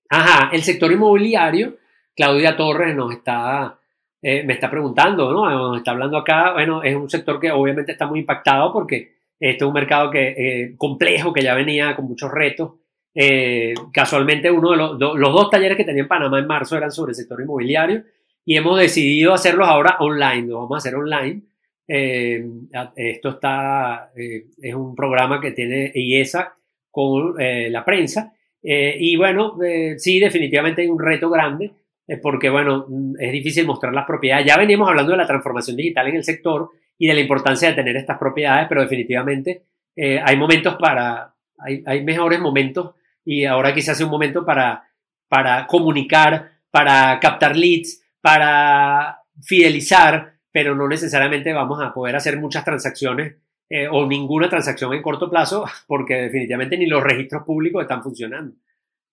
[0.08, 1.76] Ajá, el sector inmobiliario,
[2.16, 3.78] Claudia Torres nos está,
[4.22, 5.48] eh, me está preguntando, ¿no?
[5.48, 9.64] Nos está hablando acá, bueno, es un sector que obviamente está muy impactado porque este
[9.64, 12.72] es un mercado que, eh, complejo que ya venía con muchos retos.
[13.14, 16.92] Eh, casualmente uno de los, los dos talleres que tenía en Panamá en marzo eran
[16.92, 18.04] sobre el sector inmobiliario
[18.44, 21.42] y hemos decidido hacerlos ahora online, lo vamos a hacer online.
[21.86, 26.54] esto está, es un programa que tiene IESA
[26.90, 28.32] con la prensa
[28.62, 31.72] eh, y bueno, eh, sí, definitivamente hay un reto grande,
[32.06, 34.46] eh, porque bueno, mm, es difícil mostrar las propiedades.
[34.46, 37.74] Ya veníamos hablando de la transformación digital en el sector y de la importancia de
[37.74, 39.62] tener estas propiedades, pero definitivamente
[39.96, 42.94] hay momentos para, hay, mejores momentos
[43.24, 44.88] y ahora quizás sea un momento para,
[45.28, 52.64] para comunicar, para captar leads, para fidelizar, pero no necesariamente vamos a poder hacer muchas
[52.64, 53.36] transacciones
[53.68, 58.56] eh, o ninguna transacción en corto plazo porque definitivamente ni los registros públicos están funcionando.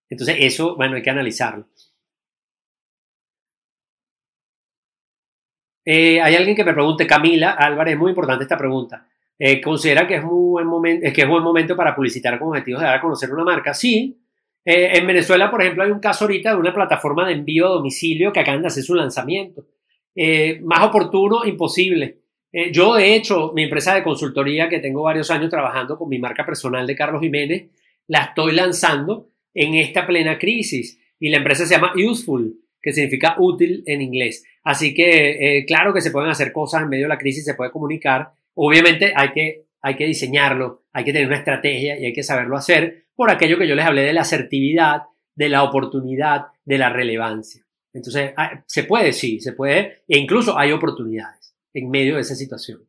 [0.10, 1.68] Entonces eso, bueno, hay que analizarlo.
[5.86, 9.08] Eh, hay alguien que me pregunte, Camila Álvarez, es muy importante esta pregunta.
[9.40, 12.82] Eh, ¿Considera que es, muy buen momento, que es buen momento para publicitar con objetivos
[12.82, 13.74] de dar a conocer una marca?
[13.74, 14.20] Sí.
[14.66, 18.34] en Venezuela, por ejemplo, hay un caso ahorita de una plataforma de envío a domicilio
[18.34, 19.66] que acaban de hacer su lanzamiento.
[20.64, 22.20] más oportuno, imposible.
[22.52, 26.18] Eh, yo, de hecho, mi empresa de consultoría, que tengo varios años trabajando con mi
[26.18, 27.70] marca personal de Carlos Jiménez,
[28.08, 31.00] la estoy lanzando en esta plena crisis.
[31.20, 34.44] Y la empresa se llama Useful, que significa útil en inglés.
[34.64, 37.56] Así que, eh, claro que se pueden hacer cosas en medio de la crisis, se
[37.56, 38.32] puede comunicar.
[38.60, 42.58] Obviamente hay que, hay que diseñarlo, hay que tener una estrategia y hay que saberlo
[42.58, 45.04] hacer por aquello que yo les hablé de la asertividad,
[45.36, 47.64] de la oportunidad, de la relevancia.
[47.94, 52.34] Entonces, ah, se puede, sí, se puede, e incluso hay oportunidades en medio de esa
[52.34, 52.82] situación.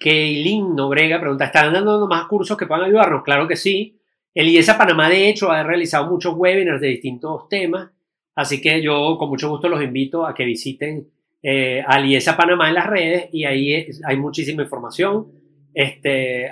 [0.00, 3.22] Keilin Nobrega pregunta, ¿están dando más cursos que puedan ayudarnos?
[3.22, 4.00] Claro que sí.
[4.34, 7.90] El IESA Panamá, de hecho, ha realizado muchos webinars de distintos temas,
[8.34, 11.10] así que yo con mucho gusto los invito a que visiten
[11.42, 15.32] eh, al IESA Panamá en las redes y ahí hay muchísima información,
[15.72, 16.50] este,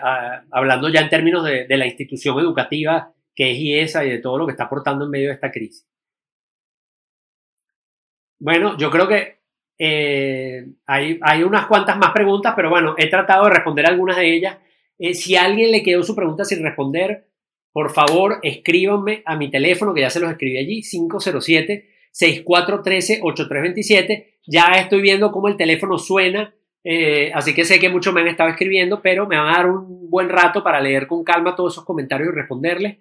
[0.50, 4.46] hablando ya en términos de, la institución educativa que es IESA y de todo lo
[4.46, 5.86] que está aportando en medio de esta crisis.
[8.38, 9.36] Bueno, yo creo que
[9.78, 14.56] eh, hay, unas cuantas más preguntas, pero bueno, he tratado de responder algunas de ellas.
[14.98, 17.28] Eh, si a alguien le quedó su pregunta sin responder,
[17.72, 20.80] por favor, escríbanme a mi teléfono, que ya se los escribí allí,
[22.14, 24.35] 507-6413-8327.
[24.46, 28.28] Ya estoy viendo cómo el teléfono suena, eh, así que sé que muchos me han
[28.28, 31.74] estado escribiendo, pero me van a dar un buen rato para leer con calma todos
[31.74, 32.98] esos comentarios y responderles.